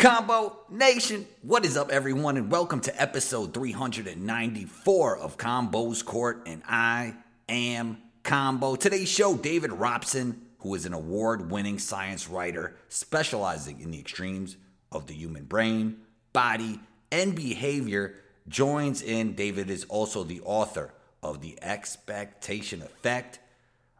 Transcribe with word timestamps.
Combo 0.00 0.56
Nation, 0.70 1.26
what 1.42 1.66
is 1.66 1.76
up, 1.76 1.90
everyone, 1.90 2.38
and 2.38 2.50
welcome 2.50 2.80
to 2.80 3.02
episode 3.02 3.52
394 3.52 5.18
of 5.18 5.36
Combo's 5.36 6.02
Court, 6.02 6.40
and 6.46 6.62
I 6.66 7.16
am 7.50 7.98
Combo. 8.22 8.76
Today's 8.76 9.10
show, 9.10 9.36
David 9.36 9.72
Robson, 9.72 10.40
who 10.60 10.74
is 10.74 10.86
an 10.86 10.94
award 10.94 11.50
winning 11.50 11.78
science 11.78 12.30
writer 12.30 12.76
specializing 12.88 13.82
in 13.82 13.90
the 13.90 14.00
extremes 14.00 14.56
of 14.90 15.06
the 15.06 15.12
human 15.12 15.44
brain, 15.44 15.98
body, 16.32 16.80
and 17.12 17.34
behavior, 17.34 18.14
joins 18.48 19.02
in. 19.02 19.34
David 19.34 19.68
is 19.68 19.84
also 19.84 20.24
the 20.24 20.40
author 20.46 20.94
of 21.22 21.42
The 21.42 21.62
Expectation 21.62 22.80
Effect. 22.80 23.38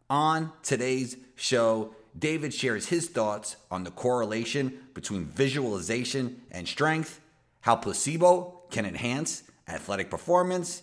On 0.09 0.51
today's 0.63 1.19
show, 1.37 1.95
David 2.19 2.53
shares 2.53 2.89
his 2.89 3.09
thoughts 3.09 3.57
on 3.71 3.85
the 3.85 3.91
correlation 3.91 4.79
between 4.95 5.25
visualization 5.25 6.43
and 6.51 6.67
strength, 6.67 7.21
how 7.61 7.77
placebo 7.77 8.63
can 8.71 8.85
enhance 8.85 9.43
athletic 9.69 10.11
performance, 10.11 10.83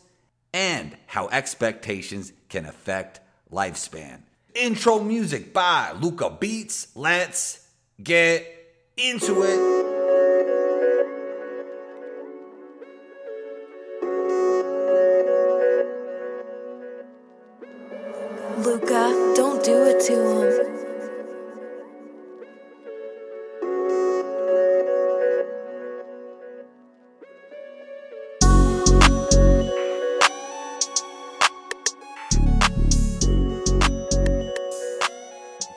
and 0.54 0.96
how 1.08 1.28
expectations 1.30 2.34
can 2.50 2.66
affect 2.66 3.20
lifespan. 3.52 4.20
Intro 4.56 5.00
music 5.00 5.54
by 5.54 5.94
Luca 6.00 6.30
Beats. 6.30 6.88
Let's 6.96 7.68
get 8.02 8.46
into 8.98 9.44
it. 9.44 9.87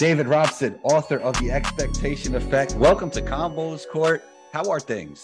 David 0.00 0.28
Robson, 0.28 0.78
author 0.82 1.18
of 1.18 1.38
The 1.40 1.50
Expectation 1.50 2.34
Effect. 2.34 2.74
Welcome 2.76 3.10
to 3.10 3.20
Combos 3.20 3.86
Court. 3.86 4.24
How 4.50 4.66
are 4.70 4.80
things? 4.80 5.22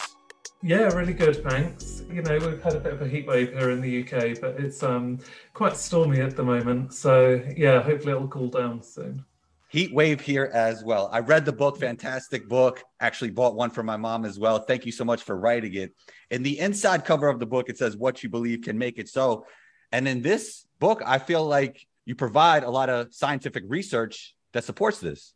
Yeah, 0.62 0.92
really 0.94 1.14
good, 1.14 1.42
thanks. 1.42 2.02
You 2.12 2.20
know, 2.20 2.36
we've 2.36 2.62
had 2.62 2.74
a 2.74 2.80
bit 2.80 2.92
of 2.92 3.00
a 3.00 3.08
heat 3.08 3.26
wave 3.26 3.54
here 3.54 3.70
in 3.70 3.80
the 3.80 4.02
UK, 4.02 4.38
but 4.38 4.60
it's 4.60 4.82
um, 4.82 5.18
quite 5.54 5.78
stormy 5.78 6.20
at 6.20 6.36
the 6.36 6.42
moment. 6.42 6.92
So, 6.92 7.42
yeah, 7.56 7.80
hopefully 7.80 8.12
it'll 8.12 8.28
cool 8.28 8.48
down 8.50 8.82
soon. 8.82 9.24
Heat 9.68 9.94
wave 9.94 10.20
here 10.20 10.50
as 10.52 10.84
well. 10.84 11.08
I 11.10 11.20
read 11.20 11.46
the 11.46 11.52
book, 11.52 11.78
fantastic 11.78 12.46
book. 12.46 12.84
Actually, 13.00 13.30
bought 13.30 13.56
one 13.56 13.70
for 13.70 13.82
my 13.82 13.96
mom 13.96 14.26
as 14.26 14.38
well. 14.38 14.58
Thank 14.58 14.84
you 14.84 14.92
so 14.92 15.06
much 15.06 15.22
for 15.22 15.38
writing 15.38 15.72
it. 15.72 15.94
In 16.30 16.42
the 16.42 16.58
inside 16.58 17.06
cover 17.06 17.28
of 17.28 17.40
the 17.40 17.46
book, 17.46 17.70
it 17.70 17.78
says, 17.78 17.96
What 17.96 18.22
you 18.22 18.28
believe 18.28 18.60
can 18.60 18.76
make 18.76 18.98
it 18.98 19.08
so. 19.08 19.46
And 19.90 20.06
in 20.06 20.20
this 20.20 20.66
book, 20.80 21.00
I 21.02 21.18
feel 21.18 21.46
like 21.46 21.86
you 22.04 22.14
provide 22.14 22.62
a 22.62 22.70
lot 22.70 22.90
of 22.90 23.14
scientific 23.14 23.64
research 23.68 24.35
that 24.56 24.64
supports 24.64 25.00
this. 25.00 25.34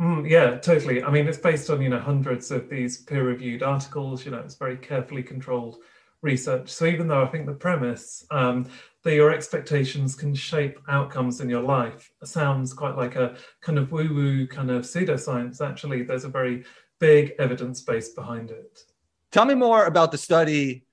Mm, 0.00 0.30
yeah, 0.30 0.56
totally. 0.58 1.02
I 1.02 1.10
mean, 1.10 1.26
it's 1.26 1.36
based 1.36 1.68
on 1.68 1.82
you 1.82 1.88
know 1.88 1.98
hundreds 1.98 2.52
of 2.52 2.70
these 2.70 3.02
peer-reviewed 3.02 3.64
articles. 3.64 4.24
You 4.24 4.30
know, 4.30 4.38
it's 4.38 4.54
very 4.54 4.76
carefully 4.76 5.24
controlled 5.24 5.78
research. 6.22 6.68
So 6.70 6.86
even 6.86 7.08
though 7.08 7.24
I 7.24 7.26
think 7.26 7.46
the 7.46 7.54
premise 7.54 8.24
um, 8.30 8.68
that 9.02 9.14
your 9.14 9.32
expectations 9.32 10.14
can 10.14 10.32
shape 10.32 10.78
outcomes 10.88 11.40
in 11.40 11.50
your 11.50 11.62
life 11.62 12.12
sounds 12.22 12.72
quite 12.72 12.96
like 12.96 13.16
a 13.16 13.34
kind 13.62 13.78
of 13.78 13.90
woo-woo 13.90 14.46
kind 14.46 14.70
of 14.70 14.84
pseudoscience, 14.84 15.60
actually, 15.60 16.04
there's 16.04 16.24
a 16.24 16.28
very 16.28 16.64
big 17.00 17.32
evidence 17.40 17.80
base 17.80 18.10
behind 18.10 18.52
it. 18.52 18.84
Tell 19.32 19.44
me 19.44 19.56
more 19.56 19.86
about 19.86 20.12
the 20.12 20.18
study 20.18 20.84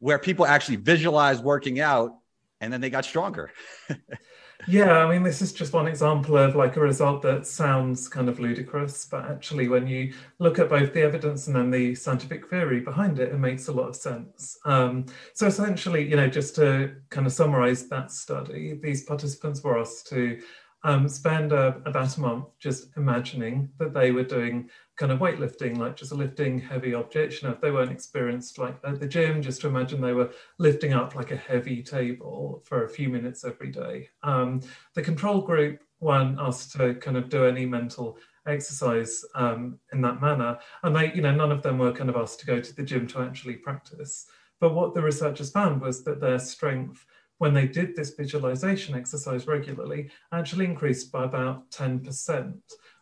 where 0.00 0.18
people 0.18 0.44
actually 0.44 0.76
visualize 0.76 1.40
working 1.40 1.80
out 1.80 2.18
and 2.60 2.70
then 2.70 2.82
they 2.82 2.90
got 2.90 3.06
stronger. 3.06 3.52
Yeah, 4.62 5.04
I 5.04 5.10
mean, 5.10 5.22
this 5.22 5.42
is 5.42 5.52
just 5.52 5.72
one 5.72 5.86
example 5.88 6.38
of 6.38 6.54
like 6.56 6.76
a 6.76 6.80
result 6.80 7.22
that 7.22 7.46
sounds 7.46 8.08
kind 8.08 8.28
of 8.28 8.40
ludicrous, 8.40 9.04
but 9.04 9.24
actually, 9.26 9.68
when 9.68 9.86
you 9.86 10.14
look 10.38 10.58
at 10.58 10.70
both 10.70 10.92
the 10.94 11.02
evidence 11.02 11.48
and 11.48 11.56
then 11.56 11.70
the 11.70 11.94
scientific 11.94 12.48
theory 12.48 12.80
behind 12.80 13.18
it, 13.18 13.32
it 13.32 13.38
makes 13.38 13.68
a 13.68 13.72
lot 13.72 13.88
of 13.88 13.96
sense. 13.96 14.56
Um, 14.64 15.06
so, 15.34 15.46
essentially, 15.46 16.08
you 16.08 16.16
know, 16.16 16.28
just 16.28 16.54
to 16.56 16.94
kind 17.10 17.26
of 17.26 17.32
summarize 17.32 17.88
that 17.88 18.10
study, 18.10 18.78
these 18.82 19.04
participants 19.04 19.62
were 19.62 19.78
asked 19.78 20.08
to 20.08 20.40
um, 20.84 21.08
spend 21.08 21.52
uh, 21.52 21.74
about 21.84 22.16
a 22.16 22.20
month 22.20 22.46
just 22.58 22.88
imagining 22.96 23.70
that 23.78 23.92
they 23.92 24.12
were 24.12 24.22
doing 24.24 24.70
kind 24.96 25.10
of 25.10 25.18
weightlifting, 25.18 25.76
like 25.76 25.96
just 25.96 26.12
lifting 26.12 26.58
heavy 26.58 26.94
objects. 26.94 27.42
You 27.42 27.48
know, 27.48 27.54
if 27.54 27.60
they 27.60 27.70
weren't 27.70 27.90
experienced 27.90 28.58
like 28.58 28.76
at 28.84 29.00
the 29.00 29.08
gym, 29.08 29.42
just 29.42 29.60
to 29.62 29.68
imagine 29.68 30.00
they 30.00 30.12
were 30.12 30.30
lifting 30.58 30.92
up 30.92 31.14
like 31.14 31.30
a 31.30 31.36
heavy 31.36 31.82
table 31.82 32.62
for 32.64 32.84
a 32.84 32.88
few 32.88 33.08
minutes 33.08 33.44
every 33.44 33.70
day. 33.70 34.08
Um, 34.22 34.60
the 34.94 35.02
control 35.02 35.40
group 35.40 35.82
weren't 36.00 36.38
asked 36.38 36.72
to 36.72 36.94
kind 36.94 37.16
of 37.16 37.28
do 37.28 37.44
any 37.44 37.66
mental 37.66 38.18
exercise 38.46 39.24
um, 39.34 39.78
in 39.92 40.00
that 40.02 40.20
manner, 40.20 40.58
and 40.82 40.94
they, 40.94 41.12
you 41.12 41.22
know, 41.22 41.34
none 41.34 41.50
of 41.50 41.62
them 41.62 41.78
were 41.78 41.92
kind 41.92 42.10
of 42.10 42.16
asked 42.16 42.40
to 42.40 42.46
go 42.46 42.60
to 42.60 42.76
the 42.76 42.82
gym 42.82 43.06
to 43.08 43.20
actually 43.20 43.54
practice. 43.54 44.26
But 44.60 44.74
what 44.74 44.94
the 44.94 45.02
researchers 45.02 45.50
found 45.50 45.80
was 45.80 46.04
that 46.04 46.20
their 46.20 46.38
strength 46.38 47.04
when 47.38 47.52
they 47.52 47.66
did 47.66 47.96
this 47.96 48.14
visualization 48.14 48.94
exercise 48.94 49.46
regularly 49.46 50.08
actually 50.32 50.64
increased 50.64 51.10
by 51.10 51.24
about 51.24 51.68
10% 51.70 52.54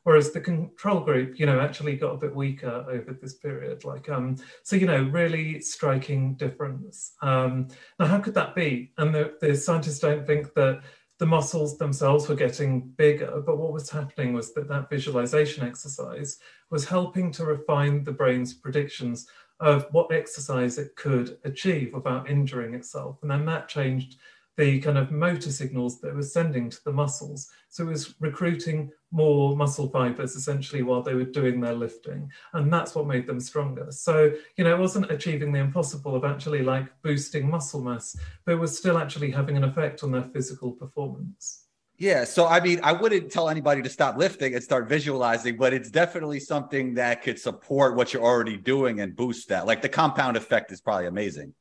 whereas 0.05 0.33
the 0.33 0.41
control 0.41 1.01
group 1.01 1.39
you 1.39 1.47
know 1.47 1.61
actually 1.61 1.97
got 1.97 2.15
a 2.15 2.19
bit 2.19 2.35
weaker 2.35 2.85
over 2.89 3.13
this 3.13 3.35
period. 3.35 3.85
Like 3.85 4.09
um 4.09 4.37
so 4.63 4.77
you 4.77 4.87
know 4.87 5.03
really 5.05 5.61
striking 5.61 6.35
difference. 6.35 7.13
Um 7.23 7.69
now 7.99 8.07
how 8.07 8.19
could 8.19 8.35
that 8.35 8.55
be? 8.55 8.93
And 8.99 9.15
the, 9.15 9.35
the 9.41 9.55
scientists 9.57 10.01
don't 10.01 10.27
think 10.27 10.55
that 10.55 10.83
the 11.19 11.27
muscles 11.27 11.79
themselves 11.79 12.29
were 12.29 12.35
getting 12.35 12.81
bigger 12.97 13.41
but 13.47 13.57
what 13.57 13.73
was 13.73 13.89
happening 13.89 14.33
was 14.33 14.53
that 14.55 14.67
that 14.67 14.91
visualization 14.91 15.65
exercise 15.65 16.39
was 16.71 16.85
helping 16.85 17.31
to 17.31 17.45
refine 17.45 18.03
the 18.03 18.11
brain's 18.11 18.55
predictions 18.55 19.29
of 19.63 19.87
what 19.93 20.13
exercise 20.13 20.77
it 20.77 20.95
could 20.97 21.39
achieve 21.45 21.95
without 21.95 22.29
injuring 22.29 22.75
itself. 22.75 23.19
And 23.23 23.31
then 23.31 23.47
that 23.47 23.69
changed 23.69 24.17
the 24.57 24.81
kind 24.81 24.99
of 24.99 25.11
motor 25.11 25.51
signals 25.51 26.01
that 26.01 26.09
it 26.09 26.15
was 26.15 26.33
sending 26.33 26.69
to 26.69 26.79
the 26.85 26.93
muscles. 26.93 27.51
So 27.69 27.85
it 27.85 27.89
was 27.89 28.15
recruiting 28.21 28.91
more 29.11 29.57
muscle 29.57 29.89
fibers 29.89 30.37
essentially 30.37 30.83
while 30.83 31.03
they 31.03 31.15
were 31.15 31.25
doing 31.25 31.61
their 31.61 31.75
lifting. 31.75 32.31
And 32.53 32.73
that's 32.73 32.95
what 32.95 33.07
made 33.07 33.27
them 33.27 33.41
stronger. 33.41 33.87
So, 33.91 34.33
you 34.57 34.65
know, 34.65 34.75
it 34.75 34.79
wasn't 34.79 35.11
achieving 35.11 35.53
the 35.53 35.61
impossible 35.61 36.15
of 36.15 36.25
actually 36.25 36.63
like 36.63 36.87
boosting 37.03 37.49
muscle 37.49 37.83
mass, 37.83 38.17
but 38.45 38.53
it 38.53 38.59
was 38.59 38.77
still 38.77 38.99
actually 38.99 39.31
having 39.31 39.57
an 39.57 39.65
effect 39.65 40.03
on 40.03 40.13
their 40.13 40.23
physical 40.23 40.73
performance. 40.73 41.67
Yeah. 41.99 42.25
So, 42.25 42.47
I 42.47 42.61
mean, 42.61 42.81
I 42.83 42.93
wouldn't 42.93 43.31
tell 43.31 43.49
anybody 43.49 43.81
to 43.83 43.89
stop 43.89 44.17
lifting 44.17 44.55
and 44.55 44.63
start 44.63 44.89
visualizing, 44.89 45.57
but 45.57 45.73
it's 45.73 45.91
definitely 45.91 46.41
something 46.41 46.95
that 46.95 47.23
could 47.23 47.39
support 47.39 47.97
what 47.97 48.13
you're 48.13 48.25
already 48.25 48.57
doing 48.57 49.01
and 49.01 49.15
boost 49.15 49.49
that. 49.49 49.67
Like 49.67 49.83
the 49.83 49.89
compound 49.89 50.37
effect 50.37 50.73
is 50.73 50.81
probably 50.81 51.07
amazing 51.07 51.55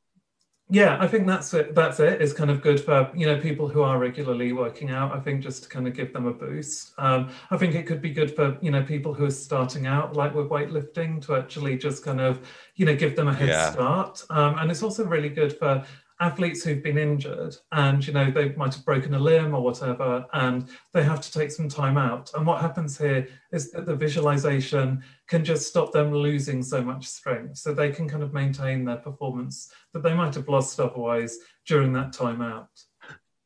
yeah 0.70 0.96
i 1.00 1.06
think 1.06 1.26
that's 1.26 1.52
it 1.54 1.74
that's 1.74 2.00
it's 2.00 2.32
kind 2.32 2.50
of 2.50 2.62
good 2.62 2.80
for 2.80 3.10
you 3.14 3.26
know 3.26 3.38
people 3.38 3.68
who 3.68 3.82
are 3.82 3.98
regularly 3.98 4.52
working 4.52 4.90
out 4.90 5.14
i 5.14 5.18
think 5.18 5.42
just 5.42 5.64
to 5.64 5.68
kind 5.68 5.86
of 5.86 5.94
give 5.94 6.12
them 6.12 6.26
a 6.26 6.32
boost 6.32 6.92
um, 6.98 7.28
i 7.50 7.56
think 7.56 7.74
it 7.74 7.86
could 7.86 8.00
be 8.00 8.10
good 8.10 8.34
for 8.34 8.56
you 8.62 8.70
know 8.70 8.82
people 8.82 9.12
who 9.12 9.24
are 9.24 9.30
starting 9.30 9.86
out 9.86 10.16
like 10.16 10.34
with 10.34 10.48
weightlifting 10.48 11.20
to 11.24 11.34
actually 11.34 11.76
just 11.76 12.04
kind 12.04 12.20
of 12.20 12.46
you 12.76 12.86
know 12.86 12.94
give 12.94 13.16
them 13.16 13.28
a 13.28 13.34
head 13.34 13.48
yeah. 13.48 13.70
start 13.72 14.24
um, 14.30 14.58
and 14.58 14.70
it's 14.70 14.82
also 14.82 15.04
really 15.04 15.28
good 15.28 15.58
for 15.58 15.84
athletes 16.22 16.62
who've 16.62 16.84
been 16.84 16.98
injured 16.98 17.56
and 17.72 18.06
you 18.06 18.12
know 18.12 18.30
they 18.30 18.50
might 18.54 18.72
have 18.72 18.84
broken 18.84 19.12
a 19.14 19.18
limb 19.18 19.54
or 19.54 19.60
whatever 19.60 20.24
and 20.34 20.68
they 20.92 21.02
have 21.02 21.20
to 21.20 21.32
take 21.32 21.50
some 21.50 21.68
time 21.68 21.98
out. 21.98 22.30
And 22.34 22.46
what 22.46 22.60
happens 22.60 22.96
here 22.96 23.26
is 23.50 23.72
that 23.72 23.86
the 23.86 23.96
visualization 23.96 25.02
can 25.26 25.44
just 25.44 25.66
stop 25.66 25.90
them 25.90 26.12
losing 26.12 26.62
so 26.62 26.80
much 26.80 27.06
strength. 27.08 27.58
So 27.58 27.74
they 27.74 27.90
can 27.90 28.08
kind 28.08 28.22
of 28.22 28.32
maintain 28.32 28.84
their 28.84 28.98
performance 28.98 29.72
that 29.92 30.04
they 30.04 30.14
might 30.14 30.34
have 30.36 30.48
lost 30.48 30.78
otherwise 30.78 31.38
during 31.66 31.92
that 31.94 32.12
time 32.12 32.40
out. 32.40 32.70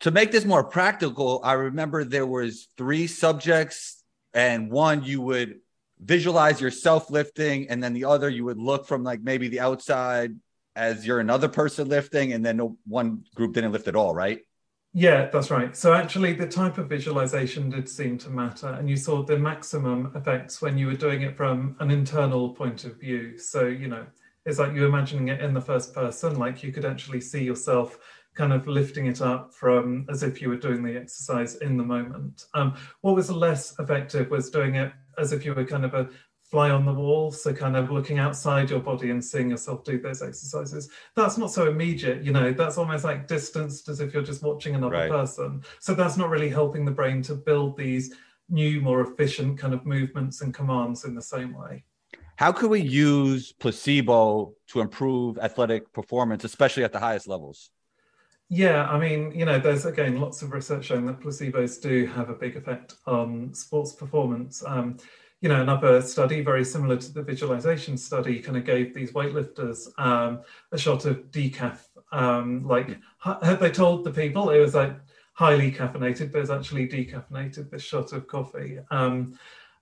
To 0.01 0.11
make 0.11 0.31
this 0.31 0.45
more 0.45 0.63
practical 0.63 1.41
i 1.43 1.55
remember 1.55 2.05
there 2.05 2.27
was 2.27 2.69
three 2.77 3.07
subjects 3.07 4.05
and 4.35 4.71
one 4.71 5.03
you 5.03 5.23
would 5.23 5.61
visualize 5.99 6.61
yourself 6.61 7.11
lifting 7.11 7.71
and 7.71 7.83
then 7.83 7.95
the 7.95 8.05
other 8.05 8.29
you 8.29 8.45
would 8.45 8.59
look 8.59 8.87
from 8.87 9.03
like 9.03 9.23
maybe 9.23 9.49
the 9.49 9.61
outside 9.61 10.37
as 10.77 11.07
you're 11.07 11.21
another 11.21 11.49
person 11.49 11.89
lifting, 11.89 12.33
and 12.33 12.45
then 12.45 12.77
one 12.87 13.25
group 13.35 13.55
didn't 13.55 13.73
lift 13.73 13.89
at 13.89 13.97
all, 13.97 14.15
right? 14.15 14.41
Yeah, 14.93 15.29
that's 15.31 15.51
right. 15.51 15.77
So 15.77 15.93
actually, 15.93 16.35
the 16.35 16.47
type 16.47 16.79
of 16.79 16.89
visualization 16.89 17.69
did 17.69 17.89
seem 17.89 18.19
to 18.19 18.31
matter, 18.31 18.69
and 18.69 18.89
you 18.89 18.97
saw 18.97 19.23
the 19.23 19.39
maximum 19.39 20.13
effects 20.15 20.63
when 20.63 20.79
you 20.79 20.87
were 20.87 20.95
doing 20.95 21.23
it 21.23 21.37
from 21.37 21.77
an 21.81 21.91
internal 21.91 22.55
point 22.55 22.85
of 22.85 23.01
view. 23.01 23.37
So 23.39 23.67
you 23.67 23.89
know, 23.89 24.07
it's 24.45 24.59
like 24.59 24.73
you're 24.75 24.87
imagining 24.87 25.29
it 25.29 25.41
in 25.41 25.53
the 25.53 25.61
first 25.61 25.93
person, 25.93 26.39
like 26.39 26.63
you 26.63 26.73
could 26.73 26.85
actually 26.85 27.21
see 27.21 27.43
yourself 27.43 27.99
kind 28.37 28.53
of 28.53 28.67
lifting 28.69 29.07
it 29.07 29.21
up 29.21 29.53
from 29.53 30.07
as 30.11 30.23
if 30.23 30.41
you 30.41 30.49
were 30.49 30.57
doing 30.57 30.83
the 30.83 30.97
exercise 30.97 31.57
in 31.57 31.77
the 31.77 31.83
moment. 31.83 32.45
Um, 32.55 32.77
what 33.01 33.17
was 33.17 33.31
less 33.31 33.75
effective 33.79 34.31
was 34.31 34.51
doing 34.51 34.77
it 34.77 34.93
as 35.19 35.33
if 35.33 35.45
you 35.45 35.55
were 35.55 35.65
kind 35.65 35.85
of 35.85 35.95
a 35.95 36.09
fly 36.51 36.71
on 36.71 36.85
the 36.85 36.93
wall. 36.93 37.31
So 37.31 37.53
kind 37.53 37.77
of 37.77 37.91
looking 37.91 38.19
outside 38.19 38.71
your 38.71 38.81
body 38.81 39.11
and 39.11 39.25
seeing 39.25 39.51
yourself 39.51 39.85
do 39.85 40.01
those 40.01 40.23
exercises. 40.23 40.89
That's 41.15 41.39
not 41.39 41.51
so 41.51 41.69
immediate, 41.69 42.23
you 42.23 42.33
know, 42.33 42.53
that's 42.53 42.79
almost 42.79 43.05
like 43.05 43.27
distanced 43.27 43.89
as 43.89 44.01
if 44.01 44.15
you're 44.15 44.23
just 44.23 44.43
watching 44.43 44.75
another 44.75 44.95
right. 44.95 45.11
person. 45.11 45.63
So 45.81 45.95
that's 45.95 46.17
not 46.17 46.31
really 46.31 46.49
helping 46.49 46.85
the 46.85 46.93
brain 46.93 47.23
to 47.23 47.35
build 47.35 47.77
these 47.77 48.15
new, 48.49 48.81
more 48.81 49.01
efficient 49.01 49.59
kind 49.59 49.75
of 49.75 49.85
movements 49.85 50.41
and 50.41 50.55
commands 50.55 51.05
in 51.05 51.15
the 51.15 51.23
same 51.23 51.53
way. 51.53 51.85
How 52.37 52.53
could 52.53 52.71
we 52.71 52.81
use 52.81 53.53
placebo 53.53 54.55
to 54.69 54.81
improve 54.81 55.39
athletic 55.39 55.93
performance, 55.93 56.45
especially 56.45 56.85
at 56.85 56.93
the 56.93 57.01
highest 57.01 57.27
levels? 57.27 57.71
Yeah, 58.49 58.87
I 58.87 58.99
mean, 59.01 59.33
you 59.33 59.45
know, 59.45 59.59
there's 59.59 59.87
again 59.87 60.21
lots 60.21 60.43
of 60.43 60.53
research 60.53 60.85
showing 60.85 61.07
that 61.07 61.19
placebos 61.19 61.81
do 61.83 62.07
have 62.07 62.31
a 62.31 62.35
big 62.35 62.57
effect 62.57 62.95
on 63.07 63.53
sports 63.55 63.93
performance. 63.93 64.63
Um, 64.65 64.99
you 65.47 65.53
know, 65.53 65.63
another 65.63 66.03
study 66.03 66.41
very 66.41 66.65
similar 66.65 66.97
to 66.97 67.13
the 67.15 67.23
visualization 67.23 67.97
study 67.97 68.41
kind 68.41 68.57
of 68.57 68.65
gave 68.65 68.93
these 68.93 69.13
weightlifters 69.13 69.87
um, 69.97 70.41
a 70.73 70.77
shot 70.77 71.05
of 71.05 71.31
decaf. 71.31 71.87
Um, 72.11 72.67
like 72.67 72.99
had 73.21 73.61
they 73.61 73.71
told 73.71 74.03
the 74.03 74.11
people 74.11 74.51
it 74.51 74.59
was 74.59 74.75
like 74.75 74.97
highly 75.35 75.71
caffeinated, 75.71 76.33
but 76.33 76.41
it's 76.41 76.51
actually 76.51 76.89
decaffeinated. 76.89 77.71
This 77.71 77.85
shot 77.85 78.13
of 78.13 78.27
coffee. 78.27 78.81
Um, 78.91 79.39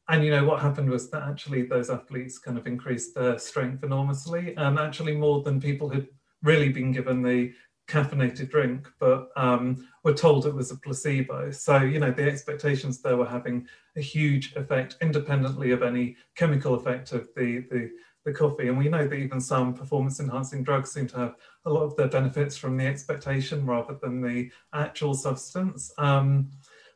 and 0.09 0.23
you 0.23 0.33
know 0.33 0.45
what 0.45 0.61
happened 0.61 0.91
was 0.91 1.09
that 1.13 1.23
actually 1.23 1.63
those 1.63 1.89
athletes 1.89 2.39
kind 2.39 2.59
of 2.59 2.67
increased 2.67 3.15
their 3.15 3.39
strength 3.39 3.85
enormously, 3.85 4.55
and 4.59 4.79
actually 4.79 5.17
more 5.17 5.41
than 5.41 5.63
people 5.63 5.89
had 5.89 6.07
really 6.43 6.69
been 6.69 6.93
given 6.93 7.23
the 7.23 7.55
caffeinated 7.87 8.51
drink, 8.51 8.89
but 8.99 9.29
um, 9.37 9.89
were 10.05 10.15
told 10.15 10.47
it 10.47 10.55
was 10.55 10.71
a 10.71 10.77
placebo. 10.77 11.51
So, 11.51 11.79
you 11.79 12.01
know, 12.01 12.11
the 12.11 12.29
expectations 12.29 13.01
there 13.01 13.17
were 13.17 13.27
having 13.27 13.67
a 13.97 14.01
huge 14.01 14.55
effect 14.57 14.97
independently 15.01 15.71
of 15.73 15.83
any 15.83 16.17
chemical 16.35 16.75
effect 16.75 17.13
of 17.13 17.29
the, 17.37 17.65
the, 17.71 17.91
the 18.25 18.33
coffee. 18.33 18.69
And 18.69 18.79
we 18.79 18.89
know 18.89 19.07
that 19.07 19.15
even 19.15 19.41
some 19.41 19.75
performance 19.75 20.19
enhancing 20.21 20.65
drugs 20.65 20.93
seem 20.93 21.07
to 21.09 21.17
have 21.17 21.35
a 21.67 21.71
lot 21.71 21.83
of 21.83 21.97
their 21.97 22.09
benefits 22.09 22.57
from 22.57 22.77
the 22.77 22.87
expectation 22.87 23.67
rather 23.67 23.99
than 24.03 24.23
the 24.23 24.51
actual 24.73 25.15
substance. 25.15 25.93
Um, 25.99 26.51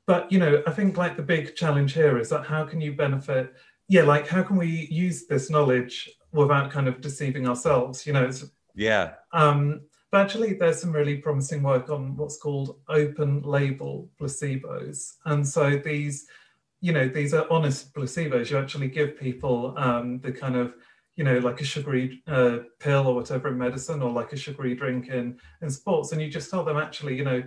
but, 0.06 0.32
you 0.32 0.38
know, 0.38 0.62
I 0.67 0.70
think 0.70 0.96
like 0.96 1.17
the 1.17 1.23
big 1.23 1.55
challenge 1.55 1.93
here 1.93 2.19
is 2.19 2.31
that 2.31 2.46
how 2.46 2.64
can 2.64 2.81
you 2.81 2.94
benefit? 2.94 3.55
Yeah, 3.88 4.02
like 4.02 4.26
how 4.26 4.43
can 4.43 4.56
we 4.56 4.88
use 4.91 5.26
this 5.26 5.50
knowledge 5.50 6.11
without 6.32 6.70
kind 6.70 6.88
of 6.88 7.02
deceiving 7.02 7.46
ourselves? 7.46 8.06
You 8.06 8.14
know, 8.14 8.25
it's 8.25 8.44
yeah. 8.75 9.14
Um, 9.32 9.82
but 10.10 10.22
actually, 10.22 10.55
there's 10.55 10.81
some 10.81 10.93
really 10.93 11.16
promising 11.16 11.62
work 11.62 11.90
on 11.90 12.16
what's 12.16 12.38
called 12.38 12.78
open 12.88 13.43
label 13.43 14.08
placebos. 14.20 15.16
And 15.26 15.46
so 15.46 15.76
these, 15.76 16.26
you 16.81 16.93
know, 16.93 17.08
these 17.08 17.34
are 17.34 17.46
honest 17.50 17.93
placebos. 17.93 18.50
You 18.50 18.58
actually 18.58 18.88
give 18.88 19.19
people 19.19 19.75
um, 19.76 20.20
the 20.20 20.32
kind 20.32 20.56
of, 20.56 20.75
you 21.16 21.25
know, 21.25 21.38
like 21.38 21.60
a 21.60 21.64
sugary 21.64 22.22
uh, 22.26 22.58
pill 22.78 23.06
or 23.06 23.14
whatever 23.14 23.49
in 23.49 23.58
medicine 23.58 24.00
or 24.00 24.10
like 24.10 24.32
a 24.32 24.37
sugary 24.37 24.75
drink 24.75 25.08
in, 25.08 25.38
in 25.60 25.69
sports. 25.70 26.12
And 26.12 26.22
you 26.22 26.28
just 26.28 26.50
tell 26.50 26.64
them 26.64 26.78
actually, 26.78 27.16
you 27.16 27.25
know, 27.25 27.43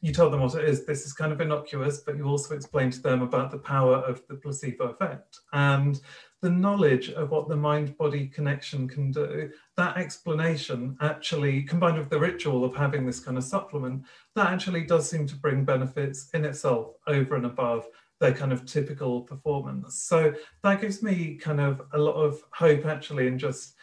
you 0.00 0.12
tell 0.12 0.28
them 0.28 0.40
what 0.40 0.54
it 0.54 0.68
is. 0.68 0.84
This 0.84 1.06
is 1.06 1.14
kind 1.14 1.32
of 1.32 1.40
innocuous, 1.40 2.00
but 2.00 2.16
you 2.16 2.24
also 2.24 2.54
explain 2.54 2.90
to 2.90 3.00
them 3.00 3.22
about 3.22 3.50
the 3.50 3.58
power 3.58 3.96
of 3.96 4.22
the 4.28 4.34
placebo 4.34 4.90
effect. 4.90 5.38
And 5.54 5.98
the 6.44 6.50
knowledge 6.50 7.08
of 7.08 7.30
what 7.30 7.48
the 7.48 7.56
mind 7.56 7.96
body 7.96 8.26
connection 8.26 8.86
can 8.86 9.10
do, 9.10 9.50
that 9.78 9.96
explanation 9.96 10.94
actually, 11.00 11.62
combined 11.62 11.96
with 11.96 12.10
the 12.10 12.18
ritual 12.18 12.66
of 12.66 12.76
having 12.76 13.06
this 13.06 13.18
kind 13.18 13.38
of 13.38 13.44
supplement, 13.44 14.04
that 14.36 14.48
actually 14.52 14.84
does 14.84 15.08
seem 15.08 15.26
to 15.26 15.36
bring 15.36 15.64
benefits 15.64 16.28
in 16.34 16.44
itself 16.44 16.96
over 17.06 17.34
and 17.36 17.46
above 17.46 17.86
their 18.20 18.34
kind 18.34 18.52
of 18.52 18.66
typical 18.66 19.22
performance. 19.22 19.94
So 20.02 20.34
that 20.62 20.82
gives 20.82 21.02
me 21.02 21.36
kind 21.36 21.62
of 21.62 21.80
a 21.94 21.98
lot 21.98 22.16
of 22.16 22.44
hope 22.50 22.84
actually 22.84 23.26
in 23.26 23.38
just 23.38 23.73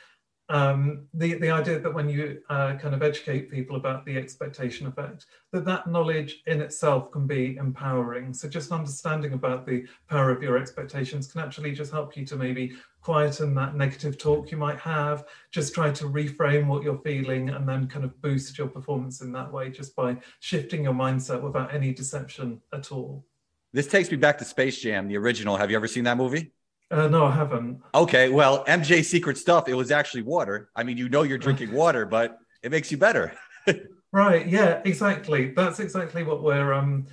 um, 0.51 1.07
the, 1.13 1.36
the 1.36 1.50
idea 1.50 1.80
that 1.80 1.94
when 1.94 2.09
you 2.09 2.42
uh, 2.50 2.75
kind 2.75 2.94
of 2.94 3.01
educate 3.01 3.50
people 3.50 3.77
about 3.77 4.06
the 4.06 4.18
expectation 4.18 4.86
effect, 4.86 5.25
that 5.53 5.63
that 5.63 5.88
knowledge 5.88 6.44
in 6.45 6.59
itself 6.59 7.09
can 7.09 7.25
be 7.25 7.56
empowering. 7.56 8.33
So 8.33 8.50
just 8.50 8.74
understanding 8.74 9.31
about 9.31 9.65
the 9.65 9.86
power 10.09 10.30
of 10.30 10.44
your 10.44 10.57
expectations 10.57 11.31
can 11.31 11.39
actually 11.39 11.71
just 11.71 11.94
help 11.94 12.18
you 12.18 12.25
to 12.25 12.36
maybe 12.36 12.74
quieten 13.01 13.56
that 13.56 13.75
negative 13.75 14.18
talk 14.18 14.51
you 14.51 14.57
might 14.57 14.77
have, 14.77 15.24
just 15.51 15.74
try 15.74 15.89
to 15.89 16.03
reframe 16.03 16.68
what 16.68 16.83
you're 16.83 17.00
feeling 17.00 17.50
and 17.50 17.68
then 17.68 17.88
kind 17.88 18.03
of 18.03 18.21
boost 18.21 18.57
your 18.57 18.68
performance 18.68 19.21
in 19.21 19.31
that 19.31 19.50
way 19.50 19.69
just 19.69 19.95
by 19.95 20.18
shifting 20.42 20.83
your 20.83 20.94
mindset 20.94 21.42
without 21.42 21.74
any 21.74 21.94
deception 21.94 22.59
at 22.74 22.92
all. 22.92 23.25
This 23.71 23.88
takes 23.88 24.12
me 24.12 24.18
back 24.18 24.38
to 24.39 24.45
Space 24.45 24.81
Jam, 24.81 25.07
the 25.07 25.15
original. 25.15 25.56
Have 25.56 25.71
you 25.71 25.77
ever 25.77 25.88
seen 25.88 26.03
that 26.03 26.18
movie? 26.18 26.51
Uh, 26.91 27.07
no, 27.07 27.25
I 27.25 27.31
haven't. 27.31 27.81
Okay, 27.95 28.27
well, 28.27 28.65
MJ 28.65 29.03
secret 29.03 29.38
stuff. 29.38 29.69
It 29.69 29.73
was 29.73 29.91
actually 29.91 30.23
water. 30.23 30.69
I 30.75 30.83
mean, 30.83 30.97
you 30.97 31.07
know, 31.07 31.23
you're 31.23 31.38
drinking 31.38 31.71
water, 31.73 32.05
but 32.05 32.39
it 32.63 32.71
makes 32.71 32.91
you 32.91 32.97
better. 32.97 33.33
right? 34.11 34.45
Yeah, 34.45 34.81
exactly. 34.83 35.51
That's 35.51 35.79
exactly 35.79 36.23
what 36.23 36.43
we're 36.43 36.73
um, 36.73 37.07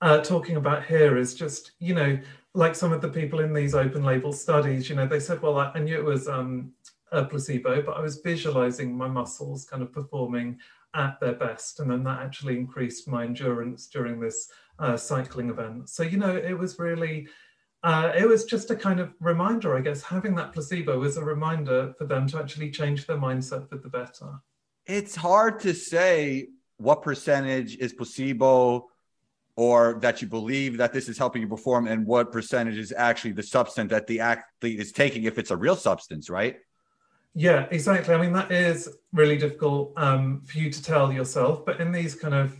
uh, 0.00 0.20
talking 0.20 0.56
about 0.56 0.86
here. 0.86 1.18
Is 1.18 1.34
just 1.34 1.72
you 1.78 1.94
know, 1.94 2.18
like 2.54 2.74
some 2.74 2.90
of 2.90 3.02
the 3.02 3.08
people 3.08 3.40
in 3.40 3.52
these 3.52 3.74
open 3.74 4.02
label 4.02 4.32
studies. 4.32 4.88
You 4.88 4.96
know, 4.96 5.06
they 5.06 5.20
said, 5.20 5.42
well, 5.42 5.58
I, 5.58 5.72
I 5.74 5.78
knew 5.80 5.98
it 5.98 6.04
was 6.04 6.26
um, 6.26 6.72
a 7.12 7.22
placebo, 7.22 7.82
but 7.82 7.98
I 7.98 8.00
was 8.00 8.20
visualizing 8.20 8.96
my 8.96 9.08
muscles 9.08 9.66
kind 9.66 9.82
of 9.82 9.92
performing 9.92 10.58
at 10.94 11.20
their 11.20 11.34
best, 11.34 11.80
and 11.80 11.90
then 11.90 12.02
that 12.04 12.22
actually 12.22 12.56
increased 12.56 13.06
my 13.06 13.24
endurance 13.24 13.88
during 13.88 14.18
this 14.18 14.48
uh, 14.78 14.96
cycling 14.96 15.50
event. 15.50 15.90
So 15.90 16.02
you 16.02 16.16
know, 16.16 16.34
it 16.34 16.58
was 16.58 16.78
really 16.78 17.28
uh, 17.82 18.12
it 18.16 18.26
was 18.26 18.44
just 18.44 18.70
a 18.70 18.76
kind 18.76 19.00
of 19.00 19.14
reminder, 19.20 19.76
I 19.76 19.80
guess. 19.80 20.02
Having 20.02 20.34
that 20.36 20.52
placebo 20.52 20.98
was 20.98 21.16
a 21.16 21.24
reminder 21.24 21.94
for 21.96 22.06
them 22.06 22.26
to 22.28 22.38
actually 22.38 22.70
change 22.70 23.06
their 23.06 23.16
mindset 23.16 23.68
for 23.68 23.76
the 23.76 23.88
better. 23.88 24.40
It's 24.86 25.14
hard 25.14 25.60
to 25.60 25.74
say 25.74 26.48
what 26.78 27.02
percentage 27.02 27.76
is 27.76 27.92
placebo 27.92 28.88
or 29.56 29.98
that 30.00 30.22
you 30.22 30.28
believe 30.28 30.76
that 30.76 30.92
this 30.92 31.08
is 31.08 31.18
helping 31.18 31.42
you 31.42 31.48
perform 31.48 31.88
and 31.88 32.06
what 32.06 32.32
percentage 32.32 32.78
is 32.78 32.92
actually 32.96 33.32
the 33.32 33.42
substance 33.42 33.90
that 33.90 34.06
the 34.06 34.20
athlete 34.20 34.78
is 34.78 34.92
taking 34.92 35.24
if 35.24 35.38
it's 35.38 35.50
a 35.50 35.56
real 35.56 35.76
substance, 35.76 36.30
right? 36.30 36.56
Yeah, 37.34 37.66
exactly. 37.70 38.14
I 38.14 38.20
mean, 38.20 38.32
that 38.32 38.50
is 38.50 38.88
really 39.12 39.36
difficult 39.36 39.92
um, 39.96 40.42
for 40.44 40.58
you 40.58 40.70
to 40.70 40.82
tell 40.82 41.12
yourself, 41.12 41.64
but 41.66 41.80
in 41.80 41.92
these 41.92 42.14
kind 42.14 42.34
of 42.34 42.56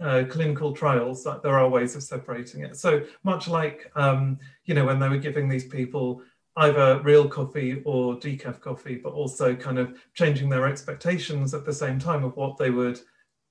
uh, 0.00 0.24
clinical 0.28 0.72
trials 0.72 1.22
that 1.24 1.42
there 1.42 1.58
are 1.58 1.68
ways 1.68 1.94
of 1.94 2.02
separating 2.02 2.62
it. 2.62 2.76
So 2.76 3.04
much 3.22 3.48
like 3.48 3.90
um, 3.94 4.38
you 4.64 4.74
know 4.74 4.84
when 4.84 4.98
they 4.98 5.08
were 5.08 5.18
giving 5.18 5.48
these 5.48 5.66
people 5.66 6.22
either 6.56 7.00
real 7.02 7.28
coffee 7.28 7.82
or 7.84 8.14
decaf 8.16 8.60
coffee, 8.60 8.96
but 8.96 9.12
also 9.12 9.56
kind 9.56 9.78
of 9.78 9.98
changing 10.14 10.48
their 10.48 10.66
expectations 10.66 11.52
at 11.52 11.64
the 11.64 11.72
same 11.72 11.98
time 11.98 12.22
of 12.24 12.36
what 12.36 12.56
they 12.56 12.70
would 12.70 13.00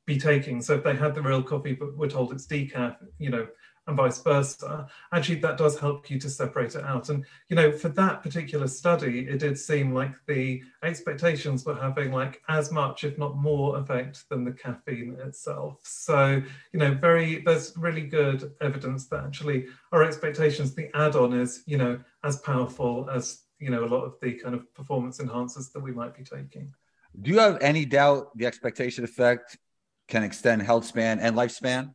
be 0.06 0.18
taking. 0.18 0.62
So 0.62 0.76
if 0.76 0.84
they 0.84 0.96
had 0.96 1.16
the 1.16 1.22
real 1.22 1.44
coffee 1.44 1.74
but 1.74 1.98
were 1.98 2.08
told 2.08 2.32
it's 2.32 2.48
decaf, 2.48 2.96
you 3.20 3.30
know, 3.30 3.48
and 3.88 3.98
vice 3.98 4.22
versa, 4.22 4.88
actually 5.12 5.40
that 5.40 5.58
does 5.58 5.78
help 5.78 6.10
you 6.10 6.18
to 6.20 6.30
separate 6.30 6.76
it 6.76 6.84
out. 6.84 7.10
And 7.10 7.26
you 7.50 7.56
know, 7.56 7.72
for 7.72 7.90
that 7.90 8.24
particular 8.24 8.68
study, 8.68 9.28
it 9.28 9.40
did 9.40 9.58
seem 9.58 9.94
like 9.94 10.12
the 10.28 10.62
expectations 10.84 11.66
were 11.66 11.76
having 11.76 12.12
like 12.12 12.42
as 12.48 12.72
much, 12.72 13.04
if 13.04 13.18
not 13.18 13.36
more, 13.38 13.78
effect 13.78 14.24
than 14.30 14.46
the 14.46 14.52
caffeine 14.52 15.18
itself. 15.20 15.80
So 15.84 16.42
you 16.72 16.80
know, 16.80 16.94
very 16.94 17.42
there's 17.44 17.74
really 17.76 18.04
good 18.08 18.54
evidence 18.62 19.08
that 19.08 19.26
actually 19.26 19.68
our 19.92 20.04
expectations, 20.04 20.74
the 20.74 20.90
add-on 20.96 21.34
is 21.34 21.64
you 21.66 21.78
know 21.78 22.00
as 22.24 22.38
powerful 22.38 23.10
as 23.10 23.42
you 23.60 23.70
know 23.70 23.84
a 23.84 23.88
lot 23.88 24.04
of 24.04 24.16
the 24.22 24.34
kind 24.34 24.56
of 24.56 24.74
performance 24.74 25.20
enhancers 25.20 25.72
that 25.74 25.82
we 25.82 25.92
might 25.92 26.16
be 26.16 26.24
taking. 26.24 26.74
Do 27.22 27.32
you 27.32 27.40
have 27.40 27.62
any 27.62 27.86
doubt 27.86 28.36
the 28.38 28.46
expectation 28.46 29.04
effect 29.04 29.58
can 30.08 30.24
extend 30.24 30.62
health 30.62 30.86
span 30.86 31.20
and 31.20 31.36
lifespan? 31.36 31.94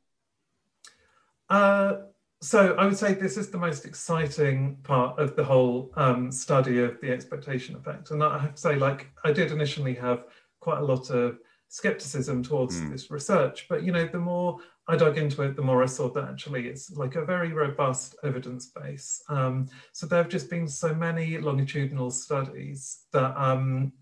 Uh, 1.49 1.97
so 2.41 2.75
I 2.75 2.87
would 2.87 2.97
say 2.97 3.15
this 3.15 3.37
is 3.37 3.51
the 3.51 3.59
most 3.59 3.85
exciting 3.85 4.77
part 4.85 5.19
of 5.19 5.35
the 5.35 5.45
whole 5.45 5.91
um, 5.97 6.31
study 6.31 6.79
of 6.81 7.01
the 7.01 7.11
expectation 7.11 7.75
effect. 7.75 8.11
And 8.11 8.23
I 8.23 8.39
have 8.39 8.55
to 8.55 8.61
say, 8.61 8.77
like, 8.77 9.11
I 9.25 9.33
did 9.33 9.51
initially 9.51 9.95
have 9.95 10.25
quite 10.61 10.79
a 10.79 10.85
lot 10.85 11.11
of 11.11 11.39
skepticism 11.69 12.43
towards 12.43 12.81
mm. 12.81 12.91
this 12.91 13.11
research, 13.11 13.67
but 13.69 13.83
you 13.83 13.93
know, 13.93 14.07
the 14.07 14.19
more 14.19 14.59
I 14.87 14.97
dug 14.97 15.19
into 15.19 15.43
it, 15.43 15.55
the 15.55 15.63
more 15.63 15.83
I 15.83 15.87
saw 15.87 16.09
that 16.11 16.25
actually 16.25 16.67
it's 16.67 16.91
like 16.93 17.15
a 17.15 17.25
very 17.25 17.53
robust 17.53 18.17
evidence 18.25 18.67
base. 18.67 19.23
Um, 19.29 19.69
so 19.93 20.07
there 20.07 20.23
have 20.23 20.31
just 20.31 20.49
been 20.49 20.67
so 20.67 20.95
many 20.95 21.37
longitudinal 21.39 22.11
studies 22.11 23.05
that 23.13 23.37
um, 23.37 23.93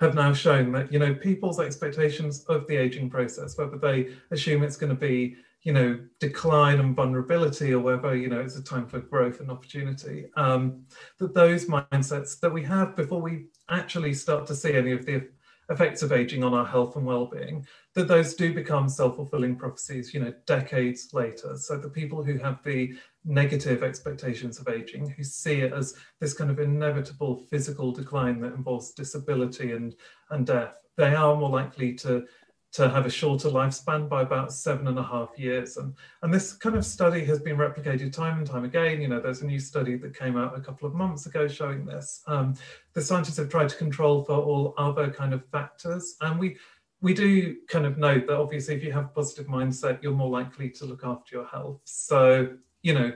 have 0.00 0.16
now 0.16 0.32
shown 0.32 0.72
that 0.72 0.92
you 0.92 0.98
know 0.98 1.14
people's 1.14 1.60
expectations 1.60 2.44
of 2.44 2.66
the 2.66 2.76
aging 2.76 3.08
process, 3.08 3.56
whether 3.56 3.78
they 3.78 4.08
assume 4.32 4.64
it's 4.64 4.76
going 4.76 4.90
to 4.90 4.96
be 4.96 5.36
you 5.64 5.72
know 5.72 5.98
decline 6.20 6.78
and 6.78 6.94
vulnerability 6.94 7.72
or 7.72 7.80
whether 7.80 8.14
you 8.14 8.28
know 8.28 8.40
it's 8.40 8.56
a 8.56 8.62
time 8.62 8.86
for 8.86 9.00
growth 9.00 9.40
and 9.40 9.50
opportunity 9.50 10.26
um, 10.36 10.84
that 11.18 11.34
those 11.34 11.66
mindsets 11.66 12.38
that 12.38 12.52
we 12.52 12.62
have 12.62 12.94
before 12.94 13.20
we 13.20 13.46
actually 13.68 14.14
start 14.14 14.46
to 14.46 14.54
see 14.54 14.74
any 14.74 14.92
of 14.92 15.04
the 15.04 15.26
effects 15.70 16.02
of 16.02 16.12
aging 16.12 16.44
on 16.44 16.52
our 16.52 16.66
health 16.66 16.96
and 16.96 17.06
well-being, 17.06 17.66
that 17.94 18.08
those 18.08 18.34
do 18.34 18.52
become 18.52 18.88
self-fulfilling 18.88 19.56
prophecies, 19.56 20.12
you 20.12 20.20
know, 20.20 20.32
decades 20.46 21.14
later. 21.14 21.56
So 21.56 21.78
the 21.78 21.88
people 21.88 22.22
who 22.22 22.36
have 22.38 22.62
the 22.64 22.94
negative 23.24 23.82
expectations 23.82 24.58
of 24.58 24.68
aging, 24.68 25.08
who 25.08 25.24
see 25.24 25.60
it 25.60 25.72
as 25.72 25.94
this 26.20 26.34
kind 26.34 26.50
of 26.50 26.60
inevitable 26.60 27.46
physical 27.50 27.92
decline 27.92 28.40
that 28.40 28.54
involves 28.54 28.92
disability 28.92 29.72
and, 29.72 29.94
and 30.30 30.46
death, 30.46 30.76
they 30.96 31.14
are 31.14 31.34
more 31.34 31.50
likely 31.50 31.94
to 31.94 32.26
to 32.74 32.88
have 32.88 33.06
a 33.06 33.10
shorter 33.10 33.48
lifespan 33.48 34.08
by 34.08 34.22
about 34.22 34.52
seven 34.52 34.88
and 34.88 34.98
a 34.98 35.02
half 35.02 35.30
years. 35.38 35.76
And, 35.76 35.94
and 36.22 36.34
this 36.34 36.54
kind 36.54 36.74
of 36.74 36.84
study 36.84 37.24
has 37.24 37.38
been 37.38 37.56
replicated 37.56 38.12
time 38.12 38.38
and 38.38 38.46
time 38.46 38.64
again. 38.64 39.00
You 39.00 39.06
know, 39.06 39.20
there's 39.20 39.42
a 39.42 39.46
new 39.46 39.60
study 39.60 39.96
that 39.96 40.18
came 40.18 40.36
out 40.36 40.58
a 40.58 40.60
couple 40.60 40.88
of 40.88 40.94
months 40.94 41.26
ago 41.26 41.46
showing 41.46 41.86
this. 41.86 42.22
Um, 42.26 42.54
the 42.92 43.00
scientists 43.00 43.36
have 43.36 43.48
tried 43.48 43.68
to 43.68 43.76
control 43.76 44.24
for 44.24 44.34
all 44.34 44.74
other 44.76 45.08
kind 45.08 45.32
of 45.32 45.46
factors. 45.52 46.16
And 46.20 46.36
we, 46.36 46.56
we 47.00 47.14
do 47.14 47.56
kind 47.68 47.86
of 47.86 47.96
note 47.96 48.26
that 48.26 48.36
obviously 48.36 48.74
if 48.74 48.82
you 48.82 48.90
have 48.90 49.04
a 49.04 49.08
positive 49.08 49.46
mindset, 49.46 50.02
you're 50.02 50.12
more 50.12 50.30
likely 50.30 50.68
to 50.70 50.84
look 50.84 51.04
after 51.04 51.36
your 51.36 51.46
health. 51.46 51.80
So, 51.84 52.48
you 52.82 52.94
know, 52.94 53.12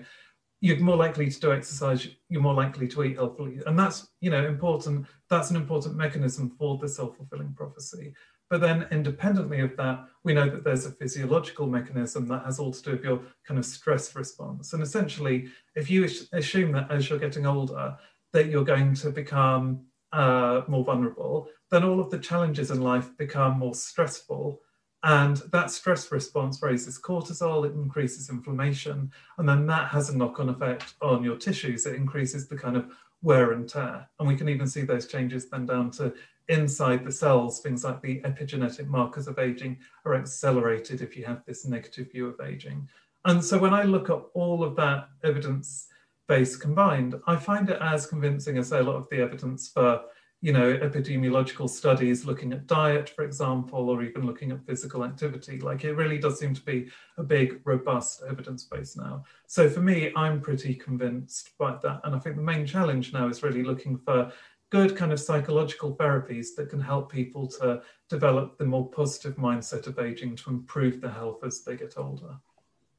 you're 0.60 0.78
more 0.78 0.96
likely 0.96 1.30
to 1.30 1.40
do 1.40 1.52
exercise, 1.52 2.08
you're 2.28 2.42
more 2.42 2.54
likely 2.54 2.86
to 2.88 3.02
eat 3.02 3.16
healthily. 3.16 3.60
And 3.66 3.76
that's, 3.76 4.08
you 4.20 4.30
know, 4.30 4.46
important. 4.46 5.06
That's 5.30 5.50
an 5.50 5.56
important 5.56 5.96
mechanism 5.96 6.50
for 6.58 6.78
the 6.78 6.88
self-fulfilling 6.88 7.54
prophecy. 7.54 8.14
But 8.50 8.60
then 8.60 8.86
independently 8.90 9.60
of 9.60 9.76
that, 9.76 10.06
we 10.24 10.32
know 10.32 10.48
that 10.48 10.64
there's 10.64 10.86
a 10.86 10.92
physiological 10.92 11.66
mechanism 11.66 12.26
that 12.28 12.44
has 12.44 12.58
all 12.58 12.72
to 12.72 12.82
do 12.82 12.90
with 12.92 13.04
your 13.04 13.20
kind 13.46 13.58
of 13.58 13.66
stress 13.66 14.14
response. 14.14 14.72
And 14.72 14.82
essentially, 14.82 15.48
if 15.74 15.90
you 15.90 16.08
assume 16.32 16.72
that 16.72 16.90
as 16.90 17.08
you're 17.08 17.18
getting 17.18 17.46
older, 17.46 17.96
that 18.32 18.46
you're 18.46 18.64
going 18.64 18.94
to 18.94 19.10
become 19.10 19.84
uh, 20.12 20.62
more 20.66 20.84
vulnerable, 20.84 21.48
then 21.70 21.84
all 21.84 22.00
of 22.00 22.10
the 22.10 22.18
challenges 22.18 22.70
in 22.70 22.80
life 22.80 23.14
become 23.18 23.58
more 23.58 23.74
stressful. 23.74 24.60
And 25.04 25.36
that 25.52 25.70
stress 25.70 26.10
response 26.10 26.62
raises 26.62 27.00
cortisol, 27.00 27.66
it 27.66 27.74
increases 27.74 28.30
inflammation, 28.30 29.12
and 29.36 29.48
then 29.48 29.66
that 29.66 29.88
has 29.88 30.10
a 30.10 30.16
knock 30.16 30.40
on 30.40 30.48
effect 30.48 30.94
on 31.02 31.22
your 31.22 31.36
tissues. 31.36 31.86
It 31.86 31.94
increases 31.94 32.48
the 32.48 32.56
kind 32.56 32.76
of 32.76 32.90
wear 33.22 33.52
and 33.52 33.68
tear. 33.68 34.08
And 34.18 34.26
we 34.26 34.36
can 34.36 34.48
even 34.48 34.66
see 34.66 34.82
those 34.82 35.06
changes 35.06 35.48
then 35.48 35.66
down 35.66 35.90
to 35.92 36.12
inside 36.48 37.04
the 37.04 37.12
cells, 37.12 37.60
things 37.60 37.84
like 37.84 38.00
the 38.00 38.20
epigenetic 38.20 38.86
markers 38.86 39.28
of 39.28 39.38
aging 39.38 39.78
are 40.04 40.14
accelerated 40.14 41.00
if 41.00 41.16
you 41.16 41.24
have 41.24 41.44
this 41.44 41.66
negative 41.66 42.10
view 42.10 42.26
of 42.26 42.40
aging. 42.46 42.88
And 43.24 43.44
so 43.44 43.58
when 43.58 43.74
I 43.74 43.82
look 43.82 44.10
at 44.10 44.22
all 44.34 44.64
of 44.64 44.76
that 44.76 45.08
evidence 45.24 45.88
base 46.26 46.56
combined, 46.56 47.14
I 47.26 47.36
find 47.36 47.68
it 47.68 47.78
as 47.80 48.06
convincing 48.06 48.58
as 48.58 48.72
a 48.72 48.82
lot 48.82 48.96
of 48.96 49.08
the 49.10 49.20
evidence 49.20 49.68
for 49.68 50.02
you 50.40 50.52
know, 50.52 50.76
epidemiological 50.76 51.68
studies 51.68 52.24
looking 52.24 52.52
at 52.52 52.68
diet, 52.68 53.08
for 53.08 53.24
example, 53.24 53.90
or 53.90 54.04
even 54.04 54.24
looking 54.24 54.52
at 54.52 54.64
physical 54.64 55.04
activity. 55.04 55.58
Like 55.58 55.82
it 55.82 55.94
really 55.94 56.18
does 56.18 56.38
seem 56.38 56.54
to 56.54 56.62
be 56.62 56.88
a 57.16 57.24
big, 57.24 57.60
robust 57.64 58.22
evidence 58.28 58.62
base 58.62 58.96
now. 58.96 59.24
So 59.48 59.68
for 59.68 59.80
me, 59.80 60.12
I'm 60.14 60.40
pretty 60.40 60.74
convinced 60.74 61.58
by 61.58 61.76
that. 61.82 62.00
And 62.04 62.14
I 62.14 62.20
think 62.20 62.36
the 62.36 62.42
main 62.42 62.66
challenge 62.66 63.12
now 63.12 63.28
is 63.28 63.42
really 63.42 63.64
looking 63.64 63.98
for 63.98 64.30
good 64.70 64.96
kind 64.96 65.12
of 65.12 65.20
psychological 65.20 65.96
therapies 65.96 66.48
that 66.56 66.68
can 66.68 66.80
help 66.80 67.10
people 67.10 67.46
to 67.46 67.82
develop 68.08 68.58
the 68.58 68.64
more 68.64 68.88
positive 68.90 69.36
mindset 69.36 69.86
of 69.86 69.98
aging 69.98 70.36
to 70.36 70.50
improve 70.50 71.00
their 71.00 71.10
health 71.10 71.42
as 71.44 71.62
they 71.62 71.76
get 71.76 71.94
older. 71.96 72.36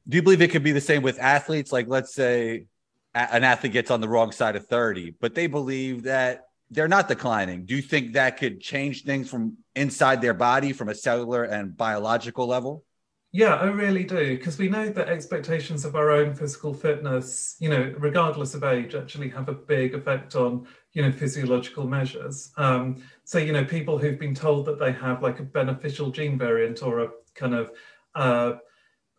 Do 0.08 0.16
you 0.16 0.22
believe 0.22 0.42
it 0.42 0.50
could 0.50 0.64
be 0.64 0.72
the 0.72 0.80
same 0.80 1.02
with 1.02 1.18
athletes? 1.20 1.72
Like, 1.72 1.86
let's 1.88 2.14
say 2.14 2.66
an 3.14 3.44
athlete 3.44 3.72
gets 3.72 3.90
on 3.90 4.00
the 4.00 4.08
wrong 4.08 4.32
side 4.32 4.56
of 4.56 4.66
30, 4.66 5.14
but 5.20 5.34
they 5.34 5.46
believe 5.46 6.04
that 6.04 6.46
they're 6.70 6.88
not 6.88 7.08
declining. 7.08 7.64
Do 7.66 7.74
you 7.74 7.82
think 7.82 8.14
that 8.14 8.36
could 8.36 8.60
change 8.60 9.04
things 9.04 9.28
from 9.28 9.56
inside 9.74 10.20
their 10.20 10.34
body 10.34 10.72
from 10.72 10.88
a 10.88 10.94
cellular 10.94 11.44
and 11.44 11.76
biological 11.76 12.46
level? 12.46 12.84
Yeah, 13.32 13.54
I 13.54 13.66
really 13.66 14.02
do. 14.02 14.36
Because 14.36 14.58
we 14.58 14.68
know 14.68 14.88
that 14.88 15.08
expectations 15.08 15.84
of 15.84 15.94
our 15.94 16.10
own 16.10 16.34
physical 16.34 16.74
fitness, 16.74 17.56
you 17.60 17.68
know, 17.68 17.94
regardless 17.98 18.54
of 18.54 18.64
age, 18.64 18.94
actually 18.94 19.28
have 19.30 19.48
a 19.48 19.54
big 19.54 19.94
effect 19.94 20.34
on 20.34 20.66
you 20.92 21.02
know 21.02 21.12
physiological 21.12 21.86
measures. 21.86 22.52
Um, 22.56 23.02
so 23.24 23.38
you 23.38 23.52
know 23.52 23.64
people 23.64 23.98
who've 23.98 24.18
been 24.18 24.34
told 24.34 24.66
that 24.66 24.78
they 24.78 24.92
have 24.92 25.22
like 25.22 25.40
a 25.40 25.44
beneficial 25.44 26.10
gene 26.10 26.38
variant 26.38 26.82
or 26.82 27.00
a 27.00 27.08
kind 27.34 27.54
of 27.54 27.70
uh, 28.14 28.54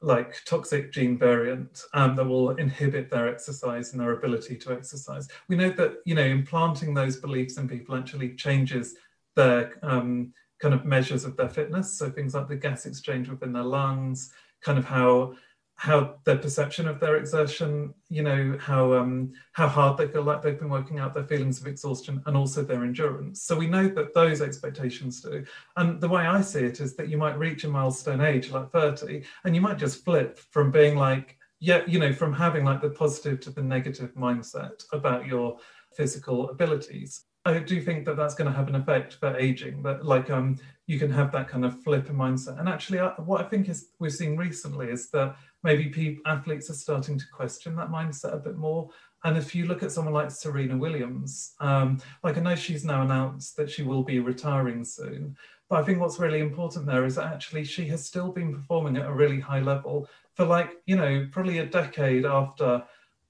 like 0.01 0.43
toxic 0.45 0.91
gene 0.91 1.17
variant 1.17 1.83
um, 1.93 2.15
that 2.15 2.25
will 2.25 2.51
inhibit 2.51 3.09
their 3.09 3.29
exercise 3.29 3.91
and 3.91 4.01
their 4.01 4.13
ability 4.13 4.57
to 4.57 4.73
exercise. 4.73 5.27
We 5.47 5.55
know 5.55 5.69
that 5.71 5.97
you 6.05 6.15
know 6.15 6.25
implanting 6.25 6.93
those 6.93 7.17
beliefs 7.17 7.57
in 7.57 7.67
people 7.67 7.95
actually 7.95 8.35
changes 8.35 8.95
their 9.35 9.79
um, 9.83 10.33
kind 10.59 10.73
of 10.73 10.85
measures 10.85 11.23
of 11.23 11.37
their 11.37 11.49
fitness. 11.49 11.93
So 11.93 12.09
things 12.09 12.33
like 12.33 12.47
the 12.47 12.55
gas 12.55 12.85
exchange 12.85 13.29
within 13.29 13.53
their 13.53 13.63
lungs 13.63 14.31
kind 14.61 14.77
of 14.77 14.85
how 14.85 15.33
how 15.81 16.13
their 16.25 16.38
perception 16.38 16.88
of 16.88 17.00
their 17.00 17.15
exertion, 17.15 17.91
you 18.07 18.21
know, 18.21 18.55
how 18.59 18.93
um, 18.93 19.33
how 19.53 19.67
hard 19.67 19.97
they 19.97 20.07
feel 20.07 20.21
like 20.21 20.43
they've 20.43 20.59
been 20.59 20.69
working 20.69 21.00
out, 21.00 21.15
their 21.15 21.23
feelings 21.23 21.59
of 21.59 21.65
exhaustion, 21.65 22.21
and 22.27 22.38
also 22.38 22.61
their 22.61 22.83
endurance. 22.83 23.41
So 23.41 23.57
we 23.57 23.65
know 23.65 23.88
that 23.88 24.13
those 24.13 24.43
expectations 24.43 25.21
do. 25.21 25.43
And 25.77 26.00
the 26.00 26.07
way 26.07 26.27
I 26.27 26.41
see 26.41 26.59
it 26.59 26.81
is 26.81 26.95
that 26.97 27.09
you 27.09 27.17
might 27.17 27.39
reach 27.39 27.63
a 27.63 27.67
milestone 27.67 28.21
age 28.21 28.51
like 28.51 28.69
30, 28.69 29.23
and 29.43 29.55
you 29.55 29.61
might 29.61 29.79
just 29.79 30.05
flip 30.05 30.38
from 30.51 30.69
being 30.69 30.95
like, 30.95 31.39
yeah, 31.59 31.81
you 31.88 31.97
know, 31.97 32.13
from 32.13 32.31
having 32.31 32.63
like 32.63 32.83
the 32.83 32.91
positive 32.91 33.39
to 33.39 33.50
the 33.50 33.63
negative 33.63 34.13
mindset 34.13 34.83
about 34.93 35.25
your 35.25 35.57
physical 35.97 36.51
abilities. 36.51 37.23
I 37.43 37.57
do 37.57 37.81
think 37.81 38.05
that 38.05 38.17
that's 38.17 38.35
going 38.35 38.51
to 38.51 38.55
have 38.55 38.67
an 38.67 38.75
effect 38.75 39.15
for 39.15 39.35
aging. 39.35 39.81
That 39.81 40.05
like 40.05 40.29
um, 40.29 40.59
you 40.85 41.00
can 41.00 41.09
have 41.09 41.31
that 41.31 41.47
kind 41.47 41.65
of 41.65 41.81
flip 41.81 42.07
in 42.07 42.15
mindset. 42.15 42.59
And 42.59 42.69
actually, 42.69 43.00
I, 43.00 43.13
what 43.13 43.41
I 43.41 43.45
think 43.45 43.67
is 43.67 43.89
we've 43.97 44.13
seen 44.13 44.38
recently 44.38 44.89
is 44.89 45.09
that 45.09 45.35
maybe 45.63 45.86
people, 45.86 46.24
athletes 46.25 46.70
are 46.70 46.74
starting 46.75 47.18
to 47.20 47.25
question 47.32 47.75
that 47.75 47.89
mindset 47.89 48.34
a 48.34 48.38
bit 48.38 48.58
more. 48.58 48.89
And 49.24 49.38
if 49.38 49.53
you 49.53 49.65
look 49.65 49.84
at 49.84 49.91
someone 49.91 50.13
like 50.13 50.32
Serena 50.32 50.77
Williams, 50.77 51.53
um, 51.60 52.00
like 52.24 52.38
I 52.38 52.41
know 52.41 52.56
she's 52.56 52.84
now 52.84 53.03
announced 53.03 53.56
that 53.58 53.70
she 53.70 53.84
will 53.84 54.03
be 54.03 54.20
retiring 54.20 54.84
soon, 54.84 55.38
but 55.70 55.80
I 55.80 55.84
think 55.84 56.00
what's 56.00 56.20
really 56.20 56.39
important 56.39 56.86
there 56.86 57.06
is 57.06 57.15
that 57.15 57.32
actually 57.32 57.63
she 57.63 57.86
has 57.88 58.06
still 58.06 58.32
been 58.32 58.53
performing 58.53 58.98
at 58.98 59.06
a 59.06 59.13
really 59.13 59.39
high 59.39 59.62
level 59.62 60.10
for 60.34 60.46
like, 60.46 60.72
you 60.86 60.96
know, 60.96 61.27
probably 61.32 61.60
a 61.60 61.65
decade 61.65 62.25
after 62.25 62.84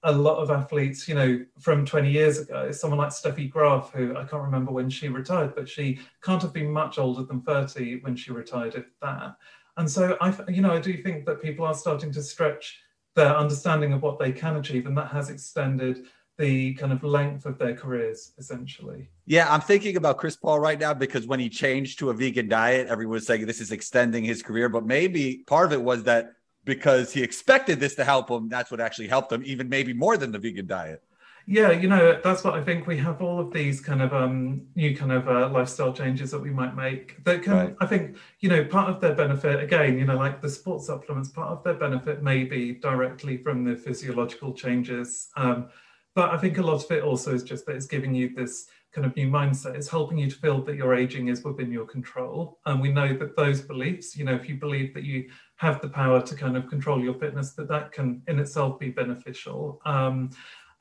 a 0.03 0.11
lot 0.11 0.37
of 0.37 0.49
athletes, 0.49 1.07
you 1.07 1.13
know, 1.13 1.45
from 1.59 1.85
20 1.85 2.09
years 2.09 2.39
ago, 2.39 2.71
someone 2.71 2.97
like 2.97 3.09
Steffi 3.09 3.49
Graf, 3.49 3.91
who 3.93 4.15
I 4.17 4.23
can't 4.23 4.41
remember 4.41 4.71
when 4.71 4.89
she 4.89 5.09
retired, 5.09 5.53
but 5.53 5.69
she 5.69 5.99
can't 6.23 6.41
have 6.41 6.53
been 6.53 6.71
much 6.71 6.97
older 6.97 7.23
than 7.23 7.41
30 7.41 7.99
when 8.01 8.15
she 8.15 8.31
retired, 8.31 8.73
if 8.75 8.85
that. 9.01 9.35
And 9.77 9.89
so 9.89 10.17
I, 10.21 10.33
you 10.49 10.61
know, 10.61 10.71
I 10.71 10.79
do 10.79 11.01
think 11.01 11.25
that 11.25 11.41
people 11.41 11.65
are 11.65 11.73
starting 11.73 12.11
to 12.13 12.21
stretch 12.21 12.79
their 13.15 13.35
understanding 13.35 13.93
of 13.93 14.01
what 14.01 14.19
they 14.19 14.31
can 14.31 14.55
achieve, 14.57 14.85
and 14.85 14.97
that 14.97 15.11
has 15.11 15.29
extended 15.29 16.05
the 16.37 16.73
kind 16.75 16.91
of 16.91 17.03
length 17.03 17.45
of 17.45 17.59
their 17.59 17.75
careers 17.75 18.33
essentially. 18.37 19.09
Yeah, 19.25 19.51
I'm 19.53 19.61
thinking 19.61 19.97
about 19.97 20.17
Chris 20.17 20.35
Paul 20.35 20.59
right 20.59 20.79
now 20.79 20.93
because 20.93 21.27
when 21.27 21.39
he 21.39 21.49
changed 21.49 21.99
to 21.99 22.09
a 22.09 22.13
vegan 22.13 22.47
diet, 22.47 22.87
everyone 22.87 23.13
was 23.13 23.27
saying 23.27 23.45
this 23.45 23.61
is 23.61 23.71
extending 23.71 24.23
his 24.23 24.41
career, 24.41 24.67
but 24.69 24.85
maybe 24.85 25.43
part 25.45 25.67
of 25.67 25.73
it 25.73 25.83
was 25.83 26.03
that 26.03 26.33
because 26.63 27.11
he 27.11 27.21
expected 27.21 27.79
this 27.79 27.95
to 27.95 28.03
help 28.03 28.29
him, 28.29 28.49
that's 28.49 28.71
what 28.71 28.79
actually 28.79 29.07
helped 29.07 29.31
him, 29.31 29.43
even 29.45 29.69
maybe 29.69 29.93
more 29.93 30.17
than 30.17 30.31
the 30.31 30.39
vegan 30.39 30.67
diet. 30.67 31.03
Yeah, 31.51 31.71
you 31.71 31.89
know, 31.89 32.17
that's 32.23 32.45
what 32.45 32.53
I 32.53 32.63
think. 32.63 32.87
We 32.87 32.95
have 32.99 33.21
all 33.21 33.37
of 33.37 33.51
these 33.51 33.81
kind 33.81 34.01
of 34.01 34.13
um, 34.13 34.61
new 34.73 34.95
kind 34.95 35.11
of 35.11 35.27
uh, 35.27 35.49
lifestyle 35.49 35.91
changes 35.91 36.31
that 36.31 36.39
we 36.39 36.49
might 36.49 36.77
make 36.77 37.21
that 37.25 37.43
can, 37.43 37.51
right. 37.51 37.75
I 37.81 37.85
think, 37.87 38.15
you 38.39 38.47
know, 38.47 38.63
part 38.63 38.89
of 38.89 39.01
their 39.01 39.13
benefit, 39.13 39.61
again, 39.61 39.99
you 39.99 40.05
know, 40.05 40.15
like 40.15 40.41
the 40.41 40.49
sports 40.49 40.85
supplements, 40.87 41.27
part 41.27 41.49
of 41.49 41.61
their 41.61 41.73
benefit 41.73 42.23
may 42.23 42.45
be 42.45 42.75
directly 42.75 43.35
from 43.35 43.65
the 43.65 43.75
physiological 43.75 44.53
changes. 44.53 45.27
Um, 45.35 45.67
but 46.15 46.29
I 46.29 46.37
think 46.37 46.57
a 46.57 46.61
lot 46.61 46.85
of 46.85 46.89
it 46.89 47.03
also 47.03 47.33
is 47.33 47.43
just 47.43 47.65
that 47.65 47.75
it's 47.75 47.85
giving 47.85 48.15
you 48.15 48.33
this 48.33 48.67
kind 48.93 49.05
of 49.05 49.13
new 49.17 49.27
mindset. 49.27 49.75
It's 49.75 49.89
helping 49.89 50.19
you 50.19 50.29
to 50.29 50.35
feel 50.37 50.61
that 50.63 50.75
your 50.75 50.95
aging 50.95 51.27
is 51.27 51.43
within 51.43 51.69
your 51.69 51.85
control. 51.85 52.59
And 52.65 52.81
we 52.81 52.93
know 52.93 53.13
that 53.17 53.35
those 53.35 53.61
beliefs, 53.61 54.15
you 54.15 54.23
know, 54.23 54.35
if 54.35 54.47
you 54.47 54.55
believe 54.55 54.93
that 54.93 55.03
you 55.03 55.29
have 55.57 55.81
the 55.81 55.89
power 55.89 56.21
to 56.21 56.35
kind 56.35 56.55
of 56.55 56.67
control 56.67 57.01
your 57.01 57.13
fitness, 57.13 57.51
that 57.53 57.67
that 57.67 57.91
can 57.91 58.21
in 58.27 58.39
itself 58.39 58.79
be 58.79 58.89
beneficial. 58.89 59.81
Um, 59.85 60.31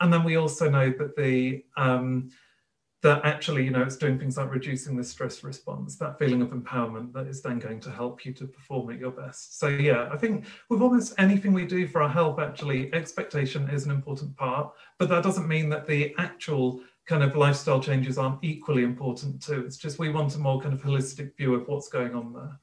and 0.00 0.12
then 0.12 0.24
we 0.24 0.36
also 0.36 0.68
know 0.70 0.90
that 0.98 1.16
the 1.16 1.64
um, 1.76 2.30
that 3.02 3.24
actually, 3.24 3.64
you 3.64 3.70
know, 3.70 3.82
it's 3.82 3.96
doing 3.96 4.18
things 4.18 4.36
like 4.36 4.50
reducing 4.50 4.94
the 4.94 5.04
stress 5.04 5.42
response, 5.42 5.96
that 5.96 6.18
feeling 6.18 6.42
of 6.42 6.50
empowerment 6.50 7.14
that 7.14 7.26
is 7.26 7.40
then 7.40 7.58
going 7.58 7.80
to 7.80 7.90
help 7.90 8.26
you 8.26 8.32
to 8.34 8.46
perform 8.46 8.90
at 8.90 8.98
your 8.98 9.10
best. 9.10 9.58
So 9.58 9.68
yeah, 9.68 10.08
I 10.12 10.18
think 10.18 10.44
with 10.68 10.82
almost 10.82 11.14
anything 11.16 11.54
we 11.54 11.64
do 11.64 11.86
for 11.88 12.02
our 12.02 12.10
health, 12.10 12.38
actually, 12.38 12.92
expectation 12.92 13.70
is 13.70 13.86
an 13.86 13.90
important 13.90 14.36
part, 14.36 14.72
but 14.98 15.08
that 15.08 15.22
doesn't 15.22 15.48
mean 15.48 15.70
that 15.70 15.86
the 15.86 16.14
actual 16.18 16.80
kind 17.06 17.22
of 17.22 17.36
lifestyle 17.36 17.80
changes 17.80 18.18
aren't 18.18 18.44
equally 18.44 18.82
important 18.82 19.42
too. 19.42 19.64
It's 19.64 19.78
just 19.78 19.98
we 19.98 20.10
want 20.10 20.34
a 20.34 20.38
more 20.38 20.60
kind 20.60 20.74
of 20.74 20.82
holistic 20.82 21.34
view 21.36 21.54
of 21.54 21.66
what's 21.68 21.88
going 21.88 22.14
on 22.14 22.34
there. 22.34 22.60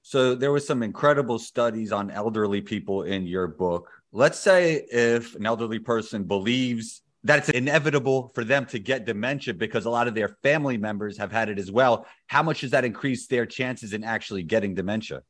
So 0.00 0.34
there 0.34 0.52
was 0.52 0.66
some 0.66 0.82
incredible 0.82 1.38
studies 1.38 1.92
on 1.92 2.10
elderly 2.10 2.62
people 2.62 3.02
in 3.02 3.26
your 3.26 3.46
book 3.46 3.90
let's 4.12 4.38
say 4.38 4.86
if 4.90 5.34
an 5.34 5.46
elderly 5.46 5.78
person 5.78 6.24
believes 6.24 7.02
that 7.24 7.40
it's 7.40 7.48
inevitable 7.50 8.30
for 8.34 8.44
them 8.44 8.64
to 8.66 8.78
get 8.78 9.04
dementia 9.04 9.52
because 9.52 9.84
a 9.84 9.90
lot 9.90 10.08
of 10.08 10.14
their 10.14 10.36
family 10.42 10.76
members 10.78 11.18
have 11.18 11.32
had 11.32 11.48
it 11.48 11.58
as 11.58 11.70
well. 11.70 12.06
How 12.28 12.42
much 12.42 12.60
does 12.60 12.70
that 12.70 12.84
increase 12.84 13.26
their 13.26 13.44
chances 13.44 13.92
in 13.92 14.04
actually 14.04 14.44
getting 14.44 14.74
dementia? 14.74 15.22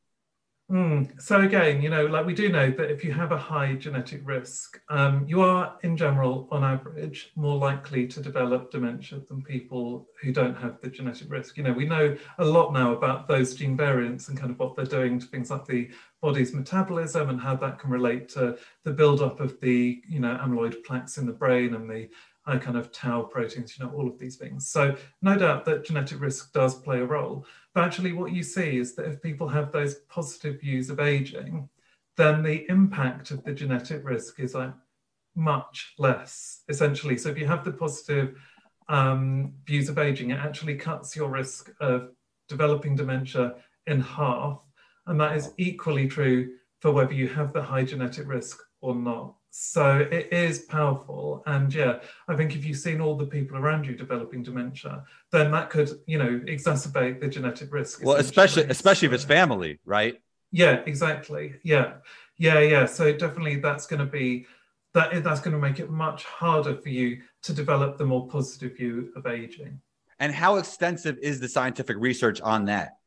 Mm. 0.71 1.19
So 1.21 1.41
again, 1.41 1.81
you 1.81 1.89
know, 1.89 2.05
like 2.05 2.27
we 2.27 2.35
do 2.35 2.51
know 2.51 2.71
that 2.71 2.91
if 2.91 3.03
you 3.03 3.11
have 3.13 3.33
a 3.33 3.39
high 3.39 3.73
genetic 3.73 4.21
risk, 4.23 4.79
um, 4.91 5.25
you 5.27 5.41
are, 5.41 5.79
in 5.83 5.97
general, 5.97 6.47
on 6.51 6.63
average, 6.63 7.33
more 7.37 7.57
likely 7.57 8.07
to 8.09 8.21
develop 8.21 8.71
dementia 8.71 9.21
than 9.31 9.43
people 9.43 10.09
who 10.21 10.31
don't 10.31 10.55
have 10.55 10.79
the 10.83 10.89
genetic 10.91 11.31
risk. 11.31 11.57
You 11.57 11.63
know, 11.63 11.73
we 11.73 11.87
know 11.87 12.15
a 12.39 12.45
lot 12.45 12.75
now 12.75 12.93
about 12.93 13.29
those 13.29 13.55
gene 13.55 13.79
variants 13.79 14.29
and 14.29 14.37
kind 14.37 14.51
of 14.51 14.59
what 14.59 14.77
they're 14.77 14.85
doing 14.85 15.19
to 15.19 15.27
things 15.27 15.51
like 15.51 15.65
the 15.65 15.89
body's 16.21 16.53
metabolism 16.53 17.31
and 17.31 17.41
how 17.41 17.57
that 17.57 17.79
can 17.79 17.89
relate 17.89 18.29
to 18.31 18.59
the 18.85 18.91
buildup 18.91 19.41
of 19.41 19.59
the, 19.61 20.03
you 20.07 20.21
know, 20.21 20.39
amyloid 20.43 20.85
plaques 20.85 21.17
in 21.17 21.25
the 21.25 21.33
brain 21.33 21.75
and 21.75 21.89
the 21.89 22.11
kind 22.57 22.79
of 22.79 22.91
tau 22.93 23.23
proteins, 23.23 23.77
you 23.77 23.85
know, 23.85 23.93
all 23.93 24.09
of 24.09 24.19
these 24.19 24.37
things. 24.37 24.71
So 24.71 24.97
no 25.21 25.37
doubt 25.37 25.67
that 25.67 25.85
genetic 25.85 26.21
risk 26.21 26.53
does 26.53 26.75
play 26.77 27.01
a 27.01 27.05
role. 27.05 27.45
But 27.75 27.85
actually 27.85 28.13
what 28.13 28.33
you 28.33 28.43
see 28.43 28.79
is 28.79 28.95
that 28.95 29.07
if 29.07 29.21
people 29.21 29.49
have 29.49 29.73
those 29.73 29.97
positive 30.09 30.61
views 30.61 30.89
of 30.89 31.01
aging, 31.01 31.69
then 32.17 32.43
the 32.43 32.65
impact 32.71 33.31
of 33.31 33.45
the 33.45 33.53
genetic 33.53 34.03
risk 34.05 34.41
is 34.41 34.55
like 34.55 34.73
much 35.35 35.95
less, 35.99 36.63
essentially. 36.69 37.19
So 37.19 37.29
if 37.29 37.39
you 37.39 37.47
have 37.47 37.65
the 37.65 37.73
positive 37.73 38.41
um, 38.89 39.53
views 39.67 39.89
of 39.89 39.99
aging, 39.99 40.31
it 40.31 40.39
actually 40.39 40.77
cuts 40.77 41.15
your 41.15 41.29
risk 41.29 41.71
of 41.81 42.11
developing 42.49 42.97
dementia 42.97 43.57
in 43.87 44.01
half. 44.01 44.65
And 45.07 45.21
that 45.21 45.37
is 45.37 45.53
equally 45.59 46.09
true 46.09 46.55
for 46.81 46.93
whether 46.93 47.13
you 47.13 47.29
have 47.29 47.53
the 47.53 47.63
high 47.63 47.85
genetic 47.85 48.27
risk 48.27 48.61
or 48.81 48.95
not. 48.95 49.35
So 49.51 50.07
it 50.11 50.33
is 50.33 50.61
powerful. 50.61 51.43
And 51.47 51.75
yeah, 51.75 52.01
I 52.29 52.37
think 52.37 52.55
if 52.55 52.65
you've 52.65 52.79
seen 52.79 53.01
all 53.01 53.17
the 53.17 53.27
people 53.27 53.57
around 53.57 53.87
you 53.87 53.97
developing 53.97 54.43
dementia, 54.43 55.05
then 55.33 55.51
that 55.53 55.71
could, 55.71 55.91
you 56.07 56.19
know, 56.19 56.41
exacerbate 56.47 57.21
the 57.21 57.29
genetic 57.29 57.73
risk. 57.73 58.05
Well, 58.05 58.17
especially 58.17 58.65
especially 58.65 59.09
if 59.09 59.15
it's 59.15 59.25
family, 59.25 59.79
right? 59.85 60.21
Yeah, 60.53 60.83
exactly. 60.87 61.55
Yeah. 61.63 61.95
Yeah, 62.37 62.61
yeah. 62.61 62.87
So 62.87 63.13
definitely 63.13 63.57
that's 63.57 63.87
going 63.87 64.01
to 64.01 64.07
be 64.07 64.47
that 64.95 65.23
that's 65.25 65.41
going 65.41 65.53
to 65.53 65.61
make 65.61 65.81
it 65.81 65.91
much 65.91 66.25
harder 66.25 66.77
for 66.77 66.89
you 66.89 67.23
to 67.43 67.53
develop 67.53 67.99
the 67.99 68.05
more 68.05 68.29
positive 68.29 68.77
view 68.77 69.13
of 69.17 69.27
aging. 69.27 69.81
And 70.19 70.33
how 70.33 70.57
extensive 70.57 71.19
is 71.19 71.41
the 71.41 71.49
scientific 71.49 71.97
research 71.99 72.41
on 72.41 72.67
that? 72.67 72.98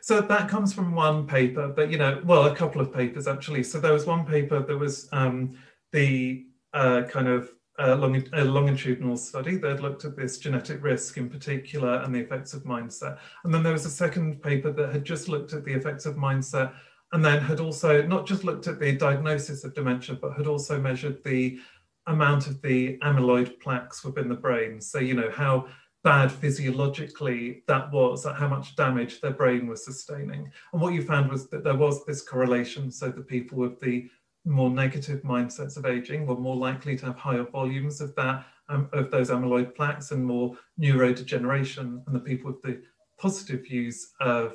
So 0.00 0.20
that 0.20 0.48
comes 0.48 0.72
from 0.72 0.94
one 0.94 1.26
paper, 1.26 1.68
but 1.68 1.90
you 1.90 1.98
know, 1.98 2.22
well, 2.24 2.46
a 2.46 2.56
couple 2.56 2.80
of 2.80 2.92
papers 2.92 3.26
actually. 3.26 3.62
So 3.62 3.80
there 3.80 3.92
was 3.92 4.06
one 4.06 4.24
paper 4.24 4.60
that 4.60 4.76
was 4.76 5.08
um, 5.12 5.56
the 5.92 6.46
uh, 6.72 7.02
kind 7.08 7.28
of 7.28 7.50
uh, 7.78 7.94
long, 7.96 8.22
a 8.32 8.44
longitudinal 8.44 9.16
study 9.16 9.56
that 9.56 9.82
looked 9.82 10.04
at 10.04 10.16
this 10.16 10.38
genetic 10.38 10.82
risk 10.82 11.16
in 11.18 11.28
particular 11.28 12.00
and 12.02 12.14
the 12.14 12.20
effects 12.20 12.54
of 12.54 12.64
mindset. 12.64 13.18
And 13.44 13.52
then 13.52 13.62
there 13.62 13.72
was 13.72 13.84
a 13.84 13.90
second 13.90 14.42
paper 14.42 14.72
that 14.72 14.92
had 14.92 15.04
just 15.04 15.28
looked 15.28 15.52
at 15.52 15.64
the 15.64 15.74
effects 15.74 16.06
of 16.06 16.16
mindset 16.16 16.72
and 17.12 17.24
then 17.24 17.40
had 17.40 17.60
also 17.60 18.02
not 18.02 18.26
just 18.26 18.44
looked 18.44 18.66
at 18.66 18.80
the 18.80 18.92
diagnosis 18.92 19.64
of 19.64 19.74
dementia, 19.74 20.16
but 20.16 20.36
had 20.36 20.46
also 20.46 20.80
measured 20.80 21.22
the 21.24 21.58
amount 22.06 22.46
of 22.46 22.60
the 22.62 22.98
amyloid 22.98 23.60
plaques 23.60 24.04
within 24.04 24.28
the 24.28 24.34
brain. 24.34 24.80
So, 24.80 24.98
you 24.98 25.14
know, 25.14 25.30
how 25.30 25.66
bad 26.06 26.30
physiologically 26.30 27.64
that 27.66 27.90
was, 27.90 28.24
how 28.24 28.46
much 28.46 28.76
damage 28.76 29.20
their 29.20 29.32
brain 29.32 29.66
was 29.66 29.84
sustaining. 29.84 30.42
And 30.72 30.80
what 30.80 30.94
you 30.94 31.02
found 31.02 31.32
was 31.32 31.48
that 31.48 31.64
there 31.64 31.74
was 31.74 32.04
this 32.04 32.22
correlation. 32.22 32.92
So 32.92 33.08
the 33.08 33.22
people 33.34 33.58
with 33.58 33.80
the 33.80 34.08
more 34.44 34.70
negative 34.70 35.22
mindsets 35.22 35.76
of 35.76 35.84
aging 35.84 36.24
were 36.24 36.36
more 36.36 36.54
likely 36.54 36.94
to 36.98 37.06
have 37.06 37.16
higher 37.16 37.42
volumes 37.42 38.00
of 38.00 38.14
that 38.14 38.46
um, 38.68 38.88
of 38.92 39.10
those 39.10 39.30
amyloid 39.30 39.74
plaques 39.74 40.12
and 40.12 40.24
more 40.24 40.56
neurodegeneration, 40.80 42.06
and 42.06 42.14
the 42.14 42.20
people 42.20 42.52
with 42.52 42.62
the 42.62 42.82
positive 43.18 43.64
views 43.64 44.12
of 44.20 44.54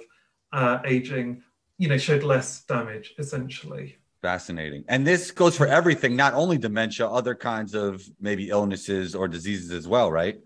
uh, 0.53 0.79
aging, 0.85 1.43
you 1.77 1.89
know, 1.89 1.97
showed 1.97 2.23
less 2.23 2.63
damage 2.63 3.13
essentially. 3.17 3.97
Fascinating. 4.21 4.85
And 4.87 5.05
this 5.05 5.31
goes 5.31 5.57
for 5.57 5.67
everything, 5.67 6.15
not 6.15 6.33
only 6.33 6.57
dementia, 6.57 7.07
other 7.07 7.35
kinds 7.35 7.73
of 7.73 8.07
maybe 8.21 8.49
illnesses 8.49 9.15
or 9.15 9.27
diseases 9.27 9.71
as 9.71 9.87
well, 9.87 10.11
right? 10.11 10.39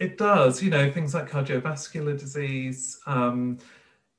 It 0.00 0.16
does, 0.16 0.62
you 0.62 0.70
know, 0.70 0.90
things 0.90 1.14
like 1.14 1.30
cardiovascular 1.30 2.18
disease. 2.18 2.98
Um, 3.06 3.58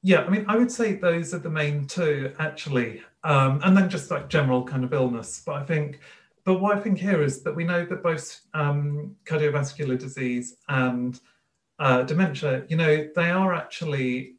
yeah, 0.04 0.22
I 0.22 0.30
mean, 0.30 0.46
I 0.48 0.56
would 0.56 0.72
say 0.72 0.94
those 0.94 1.34
are 1.34 1.40
the 1.40 1.50
main 1.50 1.88
two, 1.88 2.34
actually. 2.38 3.02
Um, 3.24 3.60
and 3.64 3.76
then 3.76 3.90
just 3.90 4.12
like 4.12 4.30
general 4.30 4.64
kind 4.64 4.84
of 4.84 4.94
illness. 4.94 5.42
But 5.44 5.56
I 5.56 5.64
think, 5.64 6.00
but 6.44 6.62
what 6.62 6.78
I 6.78 6.80
think 6.80 7.00
here 7.00 7.24
is 7.24 7.42
that 7.44 7.56
we 7.56 7.64
know 7.64 7.84
that 7.86 8.04
both 8.04 8.42
um, 8.54 9.16
cardiovascular 9.26 9.98
disease 9.98 10.56
and 10.70 11.20
uh, 11.80 12.04
dementia, 12.04 12.64
you 12.70 12.78
know, 12.78 13.10
they 13.16 13.32
are 13.32 13.54
actually 13.54 14.36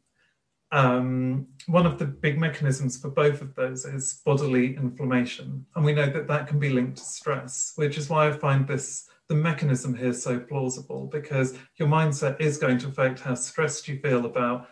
um, 0.71 1.45
one 1.67 1.85
of 1.85 1.99
the 1.99 2.05
big 2.05 2.39
mechanisms 2.39 2.97
for 2.97 3.09
both 3.09 3.41
of 3.41 3.53
those 3.53 3.85
is 3.85 4.21
bodily 4.25 4.75
inflammation. 4.75 5.65
And 5.75 5.83
we 5.83 5.93
know 5.93 6.09
that 6.09 6.27
that 6.27 6.47
can 6.47 6.57
be 6.57 6.69
linked 6.69 6.97
to 6.97 7.03
stress, 7.03 7.73
which 7.75 7.97
is 7.97 8.09
why 8.09 8.27
I 8.27 8.31
find 8.31 8.65
this 8.65 9.09
the 9.29 9.35
mechanism 9.35 9.95
here 9.95 10.09
is 10.09 10.21
so 10.21 10.39
plausible 10.39 11.07
because 11.07 11.57
your 11.77 11.87
mindset 11.87 12.39
is 12.39 12.57
going 12.57 12.77
to 12.79 12.87
affect 12.87 13.19
how 13.19 13.35
stressed 13.35 13.87
you 13.87 13.99
feel 13.99 14.25
about 14.25 14.67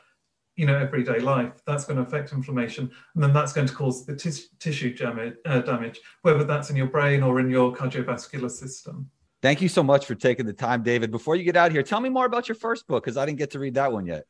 you 0.56 0.66
know 0.66 0.78
everyday 0.78 1.20
life. 1.20 1.54
That's 1.66 1.86
going 1.86 1.98
to 1.98 2.04
affect 2.04 2.34
inflammation 2.34 2.92
and 3.16 3.24
then 3.24 3.34
that's 3.34 3.54
going 3.54 3.68
to 3.68 3.74
cause 3.74 4.06
the 4.06 4.16
tis- 4.16 4.50
tissue 4.60 4.94
damage, 4.94 5.36
uh, 5.46 5.62
damage 5.62 6.00
whether 6.22 6.44
that's 6.44 6.70
in 6.70 6.76
your 6.76 6.88
brain 6.88 7.24
or 7.24 7.40
in 7.40 7.50
your 7.50 7.74
cardiovascular 7.74 8.52
system. 8.52 9.10
Thank 9.42 9.62
you 9.62 9.70
so 9.70 9.82
much 9.82 10.06
for 10.06 10.14
taking 10.14 10.46
the 10.46 10.54
time 10.54 10.84
david. 10.84 11.12
Before 11.12 11.36
you 11.36 11.44
get 11.44 11.56
out 11.56 11.72
here 11.72 11.84
tell 11.84 12.02
me 12.02 12.10
more 12.10 12.26
about 12.26 12.50
your 12.50 12.56
first 12.56 12.88
book 12.88 13.04
because 13.04 13.18
i 13.18 13.26
didn't 13.26 13.40
get 13.40 13.52
to 13.52 13.60
read 13.60 13.76
that 13.76 13.92
one 13.92 14.06
yet. 14.06 14.26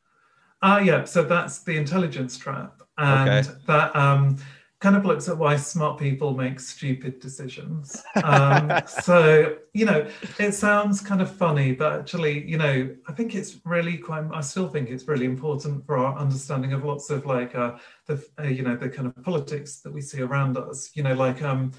Ah 0.61 0.75
uh, 0.75 0.79
yeah. 0.79 1.03
So 1.05 1.23
that's 1.23 1.63
the 1.63 1.75
intelligence 1.75 2.37
trap 2.37 2.81
and 2.97 3.47
okay. 3.47 3.57
that 3.65 3.95
um 3.95 4.37
kind 4.81 4.95
of 4.95 5.05
looks 5.05 5.29
at 5.29 5.37
why 5.37 5.55
smart 5.55 5.99
people 5.99 6.35
make 6.35 6.59
stupid 6.59 7.19
decisions. 7.19 8.03
Um, 8.23 8.81
so, 8.87 9.57
you 9.73 9.85
know, 9.85 10.07
it 10.39 10.53
sounds 10.53 11.01
kind 11.01 11.21
of 11.21 11.33
funny, 11.33 11.71
but 11.71 11.93
actually, 11.93 12.49
you 12.49 12.57
know, 12.57 12.93
I 13.07 13.13
think 13.13 13.35
it's 13.35 13.57
really 13.63 13.95
quite, 13.97 14.25
I 14.33 14.41
still 14.41 14.67
think 14.67 14.89
it's 14.89 15.07
really 15.07 15.25
important 15.25 15.85
for 15.85 15.97
our 15.97 16.17
understanding 16.17 16.73
of 16.73 16.83
lots 16.83 17.11
of 17.11 17.27
like, 17.27 17.53
uh, 17.53 17.77
the, 18.07 18.25
uh, 18.39 18.47
you 18.47 18.63
know, 18.63 18.75
the 18.75 18.89
kind 18.89 19.07
of 19.07 19.23
politics 19.23 19.81
that 19.81 19.93
we 19.93 20.01
see 20.01 20.21
around 20.21 20.57
us, 20.57 20.89
you 20.95 21.03
know, 21.03 21.13
like, 21.13 21.43
um, 21.43 21.71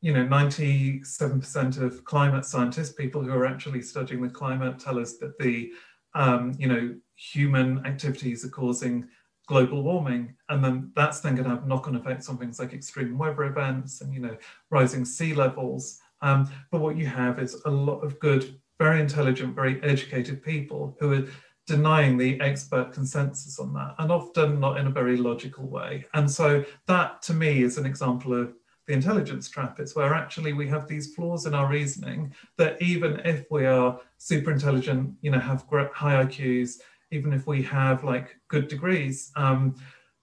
you 0.00 0.14
know, 0.14 0.24
97% 0.24 1.82
of 1.82 2.04
climate 2.06 2.46
scientists, 2.46 2.92
people 2.92 3.22
who 3.22 3.32
are 3.32 3.46
actually 3.46 3.82
studying 3.82 4.22
the 4.22 4.30
climate, 4.30 4.78
tell 4.78 4.98
us 4.98 5.18
that 5.18 5.38
the, 5.38 5.72
um, 6.14 6.54
you 6.58 6.68
know, 6.68 6.94
human 7.16 7.84
activities 7.84 8.46
are 8.46 8.50
causing 8.50 9.06
global 9.46 9.82
warming 9.82 10.34
and 10.48 10.62
then 10.62 10.90
that's 10.94 11.20
then 11.20 11.34
going 11.34 11.48
to 11.48 11.54
have 11.54 11.66
knock-on 11.66 11.96
effects 11.96 12.28
on 12.28 12.36
things 12.36 12.58
like 12.58 12.72
extreme 12.72 13.16
weather 13.16 13.44
events 13.44 14.00
and 14.00 14.12
you 14.12 14.20
know 14.20 14.36
rising 14.70 15.04
sea 15.04 15.34
levels. 15.34 16.00
Um, 16.22 16.50
but 16.70 16.80
what 16.80 16.96
you 16.96 17.06
have 17.06 17.38
is 17.38 17.62
a 17.64 17.70
lot 17.70 18.00
of 18.00 18.18
good 18.18 18.60
very 18.78 19.00
intelligent 19.00 19.54
very 19.54 19.82
educated 19.82 20.42
people 20.42 20.96
who 21.00 21.12
are 21.12 21.26
denying 21.66 22.16
the 22.16 22.40
expert 22.40 22.92
consensus 22.92 23.58
on 23.58 23.72
that 23.74 23.94
and 23.98 24.12
often 24.12 24.60
not 24.60 24.78
in 24.78 24.86
a 24.86 24.90
very 24.90 25.16
logical 25.16 25.66
way. 25.66 26.04
And 26.14 26.30
so 26.30 26.64
that 26.86 27.22
to 27.22 27.34
me 27.34 27.62
is 27.62 27.76
an 27.76 27.86
example 27.86 28.34
of 28.40 28.54
the 28.86 28.92
intelligence 28.92 29.48
trap. 29.48 29.80
It's 29.80 29.96
where 29.96 30.14
actually 30.14 30.52
we 30.52 30.68
have 30.68 30.86
these 30.86 31.14
flaws 31.14 31.46
in 31.46 31.54
our 31.54 31.68
reasoning 31.68 32.32
that 32.56 32.80
even 32.80 33.20
if 33.24 33.44
we 33.50 33.66
are 33.66 33.98
super 34.18 34.52
intelligent 34.52 35.14
you 35.22 35.30
know 35.30 35.40
have 35.40 35.64
high 35.92 36.24
iqs 36.24 36.78
even 37.10 37.32
if 37.32 37.46
we 37.46 37.62
have 37.62 38.04
like 38.04 38.36
good 38.48 38.68
degrees, 38.68 39.32
um, 39.36 39.74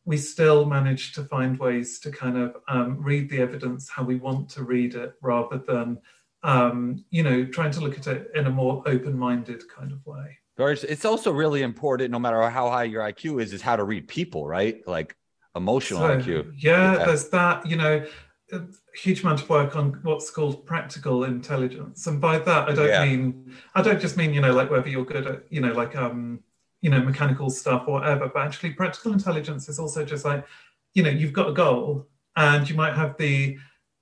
we 0.06 0.18
still 0.18 0.66
manage 0.66 1.14
to 1.14 1.24
find 1.24 1.58
ways 1.58 2.00
to 2.00 2.12
kind 2.12 2.38
of 2.38 2.58
um, 2.68 3.02
read 3.02 3.30
the 3.30 3.40
evidence 3.40 3.90
how 3.90 4.04
we 4.04 4.16
want 4.16 4.50
to 4.50 4.64
read 4.64 4.96
it 4.96 5.14
rather 5.22 5.60
than, 5.60 5.98
um, 6.44 7.04
you 7.10 7.24
know, 7.24 7.46
trying 7.46 7.72
to 7.72 7.80
look 7.80 7.98
at 7.98 8.08
it 8.08 8.30
in 8.36 8.48
a 8.48 8.50
more 8.50 8.84
open-minded 8.86 9.64
kind 9.70 9.92
of 9.92 10.06
way. 10.06 10.38
It's 10.58 11.06
also 11.06 11.32
really 11.32 11.64
important, 11.64 12.12
no 12.12 12.20
matter 12.20 12.48
how 12.50 12.70
high 12.70 12.84
your 12.84 13.02
IQ 13.02 13.42
is, 13.42 13.54
is 13.54 13.62
how 13.62 13.76
to 13.76 13.84
read 13.84 14.08
people, 14.08 14.46
right? 14.46 14.86
Like 14.86 15.16
emotional 15.56 16.02
so, 16.02 16.18
IQ. 16.18 16.54
Yeah, 16.58 16.98
yeah, 16.98 17.06
there's 17.06 17.30
that, 17.30 17.66
you 17.66 17.78
know, 17.78 18.06
a 18.52 18.62
huge 18.94 19.22
amount 19.22 19.42
of 19.42 19.50
work 19.50 19.76
on 19.76 20.00
what's 20.04 20.30
called 20.30 20.66
practical 20.66 21.24
intelligence. 21.24 22.06
And 22.08 22.22
by 22.22 22.40
that, 22.40 22.70
I 22.70 22.74
don't 22.74 22.88
yeah. 22.88 23.06
mean, 23.06 23.54
I 23.74 23.82
don't 23.82 24.00
just 24.00 24.18
mean, 24.18 24.34
you 24.34 24.42
know, 24.42 24.54
like 24.54 24.70
whether 24.70 24.90
you're 24.90 25.06
good 25.06 25.26
at, 25.26 25.44
you 25.50 25.62
know, 25.62 25.74
like, 25.74 25.96
um, 25.96 26.42
you 26.84 26.90
know 26.90 27.00
mechanical 27.00 27.50
stuff 27.50 27.86
or 27.88 27.94
whatever 27.94 28.30
but 28.32 28.46
actually 28.46 28.72
practical 28.72 29.14
intelligence 29.14 29.70
is 29.70 29.80
also 29.80 30.06
just 30.06 30.26
like 30.26 30.46
you 30.94 31.02
know 31.02 31.10
you've 31.10 31.34
got 31.34 31.48
a 31.48 31.54
goal 31.54 32.06
and 32.36 32.70
you 32.70 32.76
might 32.76 32.94
have 32.94 33.18
the 33.18 33.58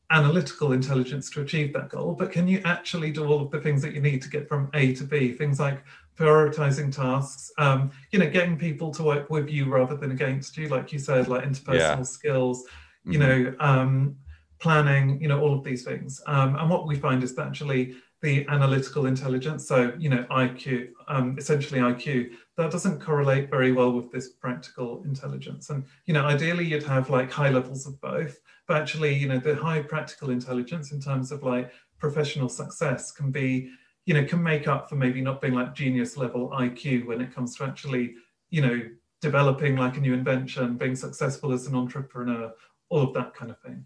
analytical 0.10 0.74
intelligence 0.74 1.30
to 1.30 1.42
achieve 1.42 1.72
that 1.72 1.90
goal 1.90 2.14
but 2.14 2.32
can 2.32 2.48
you 2.48 2.60
actually 2.66 3.12
do 3.12 3.26
all 3.26 3.40
of 3.40 3.52
the 3.52 3.62
things 3.62 3.82
that 3.84 3.94
you 3.94 4.02
need 4.02 4.22
to 4.22 4.30
get 4.30 4.50
from 4.50 4.70
a 4.74 4.94
to 4.94 5.04
b 5.04 5.32
things 5.32 5.60
like 5.60 5.84
prioritizing 6.18 6.94
tasks 6.94 7.52
um, 7.60 7.92
you 8.12 8.20
know 8.20 8.30
getting 8.30 8.58
people 8.58 8.92
to 8.92 9.04
work 9.04 9.30
with 9.30 9.48
you 9.48 9.66
rather 9.70 9.96
than 9.96 10.12
against 10.12 10.58
you 10.58 10.68
like 10.68 10.92
you 10.92 10.98
said 10.98 11.28
like 11.28 11.44
interpersonal 11.46 11.98
yeah. 11.98 12.02
skills 12.02 12.66
you 13.06 13.20
mm-hmm. 13.20 13.44
know 13.44 13.56
um, 13.60 14.16
planning 14.60 15.22
you 15.22 15.28
know 15.28 15.40
all 15.40 15.54
of 15.54 15.64
these 15.64 15.84
things 15.84 16.20
um, 16.26 16.56
and 16.56 16.68
what 16.68 16.88
we 16.88 16.96
find 16.96 17.24
is 17.24 17.36
that 17.36 17.48
actually 17.48 17.96
the 18.22 18.46
analytical 18.50 19.08
intelligence, 19.08 19.68
so 19.68 19.94
you 19.98 20.10
know 20.10 20.26
IQ, 20.30 20.90
um, 21.08 21.36
essentially 21.38 21.82
IQ, 21.82 22.32
that 22.62 22.72
doesn't 22.72 23.02
correlate 23.02 23.50
very 23.50 23.72
well 23.72 23.92
with 23.92 24.12
this 24.12 24.30
practical 24.30 25.04
intelligence. 25.04 25.70
And 25.70 25.84
you 26.06 26.14
know, 26.14 26.26
ideally 26.26 26.66
you'd 26.66 26.84
have 26.84 27.10
like 27.10 27.32
high 27.32 27.50
levels 27.50 27.88
of 27.88 28.00
both, 28.02 28.40
but 28.68 28.78
actually, 28.78 29.14
you 29.16 29.28
know, 29.28 29.40
the 29.40 29.56
high 29.56 29.82
practical 29.82 30.30
intelligence 30.30 30.92
in 30.92 31.02
terms 31.02 31.32
of 31.32 31.44
like 31.44 31.72
professional 32.00 32.50
success 32.50 33.12
can 33.12 33.32
be, 33.32 33.72
you 34.06 34.14
know, 34.14 34.24
can 34.26 34.42
make 34.42 34.68
up 34.68 34.90
for 34.90 34.96
maybe 34.96 35.22
not 35.22 35.42
being 35.42 35.54
like 35.54 35.74
genius 35.74 36.18
level 36.18 36.50
IQ 36.50 37.06
when 37.06 37.22
it 37.22 37.34
comes 37.34 37.56
to 37.58 37.64
actually, 37.64 38.16
you 38.50 38.62
know, 38.62 38.82
developing 39.22 39.76
like 39.76 39.98
a 39.98 40.00
new 40.00 40.14
invention, 40.14 40.78
being 40.78 40.96
successful 40.96 41.54
as 41.54 41.68
an 41.68 41.76
entrepreneur, 41.76 42.52
all 42.90 43.04
of 43.04 43.14
that 43.14 43.34
kind 43.34 43.52
of 43.52 43.60
thing. 43.60 43.86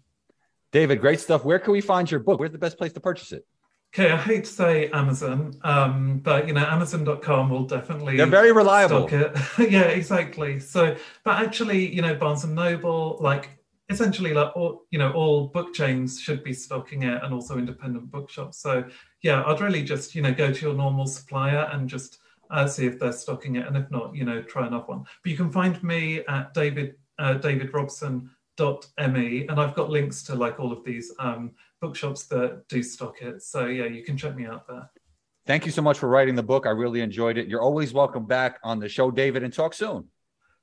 David, 0.72 1.00
great 1.00 1.20
stuff. 1.20 1.44
Where 1.44 1.58
can 1.58 1.72
we 1.72 1.80
find 1.80 2.10
your 2.10 2.20
book? 2.20 2.40
Where's 2.40 2.52
the 2.52 2.58
best 2.58 2.76
place 2.76 2.92
to 2.94 3.00
purchase 3.00 3.32
it? 3.32 3.46
Okay, 3.94 4.10
I 4.10 4.16
hate 4.16 4.44
to 4.44 4.50
say 4.50 4.90
Amazon, 4.90 5.58
um, 5.62 6.18
but 6.18 6.46
you 6.46 6.52
know, 6.52 6.64
Amazon.com 6.64 7.48
will 7.48 7.64
definitely 7.64 8.18
they're 8.18 8.26
very 8.26 8.52
reliable. 8.52 9.08
Stock 9.08 9.58
it. 9.58 9.70
yeah, 9.72 9.84
exactly. 9.84 10.60
So, 10.60 10.96
but 11.24 11.42
actually, 11.42 11.94
you 11.94 12.02
know, 12.02 12.14
Barnes 12.14 12.44
and 12.44 12.54
Noble, 12.54 13.16
like 13.20 13.50
essentially, 13.88 14.34
like 14.34 14.54
all 14.54 14.84
you 14.90 14.98
know, 14.98 15.12
all 15.12 15.48
book 15.48 15.72
chains 15.72 16.20
should 16.20 16.44
be 16.44 16.52
stocking 16.52 17.04
it, 17.04 17.22
and 17.22 17.32
also 17.32 17.56
independent 17.56 18.10
bookshops. 18.10 18.58
So, 18.58 18.84
yeah, 19.22 19.42
I'd 19.44 19.60
really 19.60 19.82
just 19.82 20.14
you 20.14 20.20
know 20.20 20.34
go 20.34 20.52
to 20.52 20.60
your 20.60 20.74
normal 20.74 21.06
supplier 21.06 21.70
and 21.72 21.88
just 21.88 22.18
uh, 22.50 22.66
see 22.66 22.84
if 22.84 22.98
they're 22.98 23.12
stocking 23.12 23.56
it, 23.56 23.66
and 23.66 23.78
if 23.78 23.90
not, 23.90 24.14
you 24.14 24.24
know, 24.24 24.42
try 24.42 24.66
another 24.66 24.84
one. 24.84 25.04
But 25.22 25.30
you 25.30 25.38
can 25.38 25.50
find 25.50 25.82
me 25.82 26.22
at 26.28 26.52
David 26.52 26.96
uh, 27.18 27.34
David 27.34 27.72
Robson 27.72 28.30
me 29.12 29.46
and 29.48 29.60
I've 29.60 29.74
got 29.74 29.90
links 29.90 30.22
to 30.24 30.34
like 30.34 30.58
all 30.58 30.72
of 30.72 30.84
these 30.84 31.12
um, 31.18 31.52
bookshops 31.80 32.24
that 32.26 32.68
do 32.68 32.82
stock 32.82 33.22
it. 33.22 33.42
So 33.42 33.66
yeah, 33.66 33.84
you 33.84 34.04
can 34.04 34.16
check 34.16 34.36
me 34.36 34.46
out 34.46 34.66
there. 34.68 34.90
Thank 35.46 35.64
you 35.64 35.72
so 35.72 35.82
much 35.82 35.98
for 35.98 36.08
writing 36.08 36.34
the 36.34 36.42
book. 36.42 36.66
I 36.66 36.70
really 36.70 37.00
enjoyed 37.00 37.38
it. 37.38 37.46
You're 37.46 37.62
always 37.62 37.92
welcome 37.92 38.26
back 38.26 38.58
on 38.64 38.80
the 38.80 38.88
show, 38.88 39.10
David, 39.10 39.44
and 39.44 39.52
talk 39.52 39.74
soon. 39.74 40.08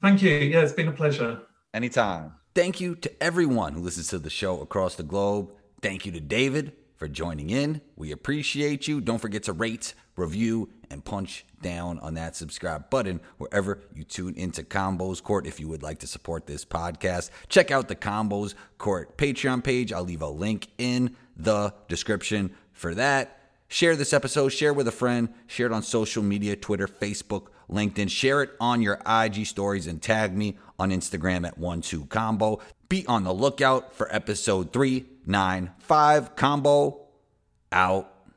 Thank 0.01 0.21
you. 0.21 0.31
Yeah, 0.31 0.61
it's 0.61 0.73
been 0.73 0.89
a 0.89 0.93
pleasure. 0.93 1.41
Anytime. 1.73 2.33
Thank 2.53 2.81
you 2.81 2.95
to 2.95 3.23
everyone 3.23 3.73
who 3.73 3.81
listens 3.81 4.09
to 4.09 4.19
the 4.19 4.29
show 4.29 4.59
across 4.61 4.95
the 4.95 5.03
globe. 5.03 5.53
Thank 5.81 6.05
you 6.05 6.11
to 6.11 6.19
David 6.19 6.73
for 6.97 7.07
joining 7.07 7.49
in. 7.49 7.81
We 7.95 8.11
appreciate 8.11 8.87
you. 8.87 9.01
Don't 9.01 9.19
forget 9.19 9.43
to 9.43 9.53
rate, 9.53 9.93
review, 10.17 10.69
and 10.93 11.03
punch 11.03 11.45
down 11.61 11.99
on 11.99 12.13
that 12.13 12.35
subscribe 12.35 12.89
button 12.89 13.19
wherever 13.37 13.79
you 13.93 14.03
tune 14.03 14.35
into 14.35 14.63
Combos 14.63 15.21
Court. 15.21 15.45
If 15.45 15.59
you 15.59 15.67
would 15.67 15.83
like 15.83 15.99
to 15.99 16.07
support 16.07 16.47
this 16.47 16.63
podcast, 16.63 17.29
check 17.49 17.71
out 17.71 17.87
the 17.89 17.95
Combos 17.95 18.53
Court 18.77 19.17
Patreon 19.17 19.63
page. 19.63 19.91
I'll 19.91 20.03
leave 20.03 20.21
a 20.21 20.29
link 20.29 20.67
in 20.77 21.15
the 21.35 21.73
description 21.87 22.55
for 22.71 22.93
that. 22.95 23.39
Share 23.67 23.95
this 23.95 24.13
episode, 24.13 24.49
share 24.49 24.73
with 24.73 24.87
a 24.87 24.91
friend, 24.91 25.33
share 25.47 25.65
it 25.65 25.73
on 25.73 25.81
social 25.81 26.21
media 26.21 26.55
Twitter, 26.55 26.87
Facebook, 26.87 27.47
LinkedIn. 27.71 28.09
Share 28.09 28.43
it 28.43 28.51
on 28.59 28.81
your 28.81 28.99
IG 29.07 29.45
stories 29.45 29.87
and 29.87 30.01
tag 30.01 30.35
me 30.35 30.57
on 30.77 30.91
Instagram 30.91 31.47
at 31.47 31.59
12combo. 31.59 32.61
Be 32.87 33.05
on 33.07 33.23
the 33.23 33.33
lookout 33.33 33.93
for 33.93 34.13
episode 34.13 34.71
395 34.71 36.35
Combo 36.35 37.07
out. 37.71 38.12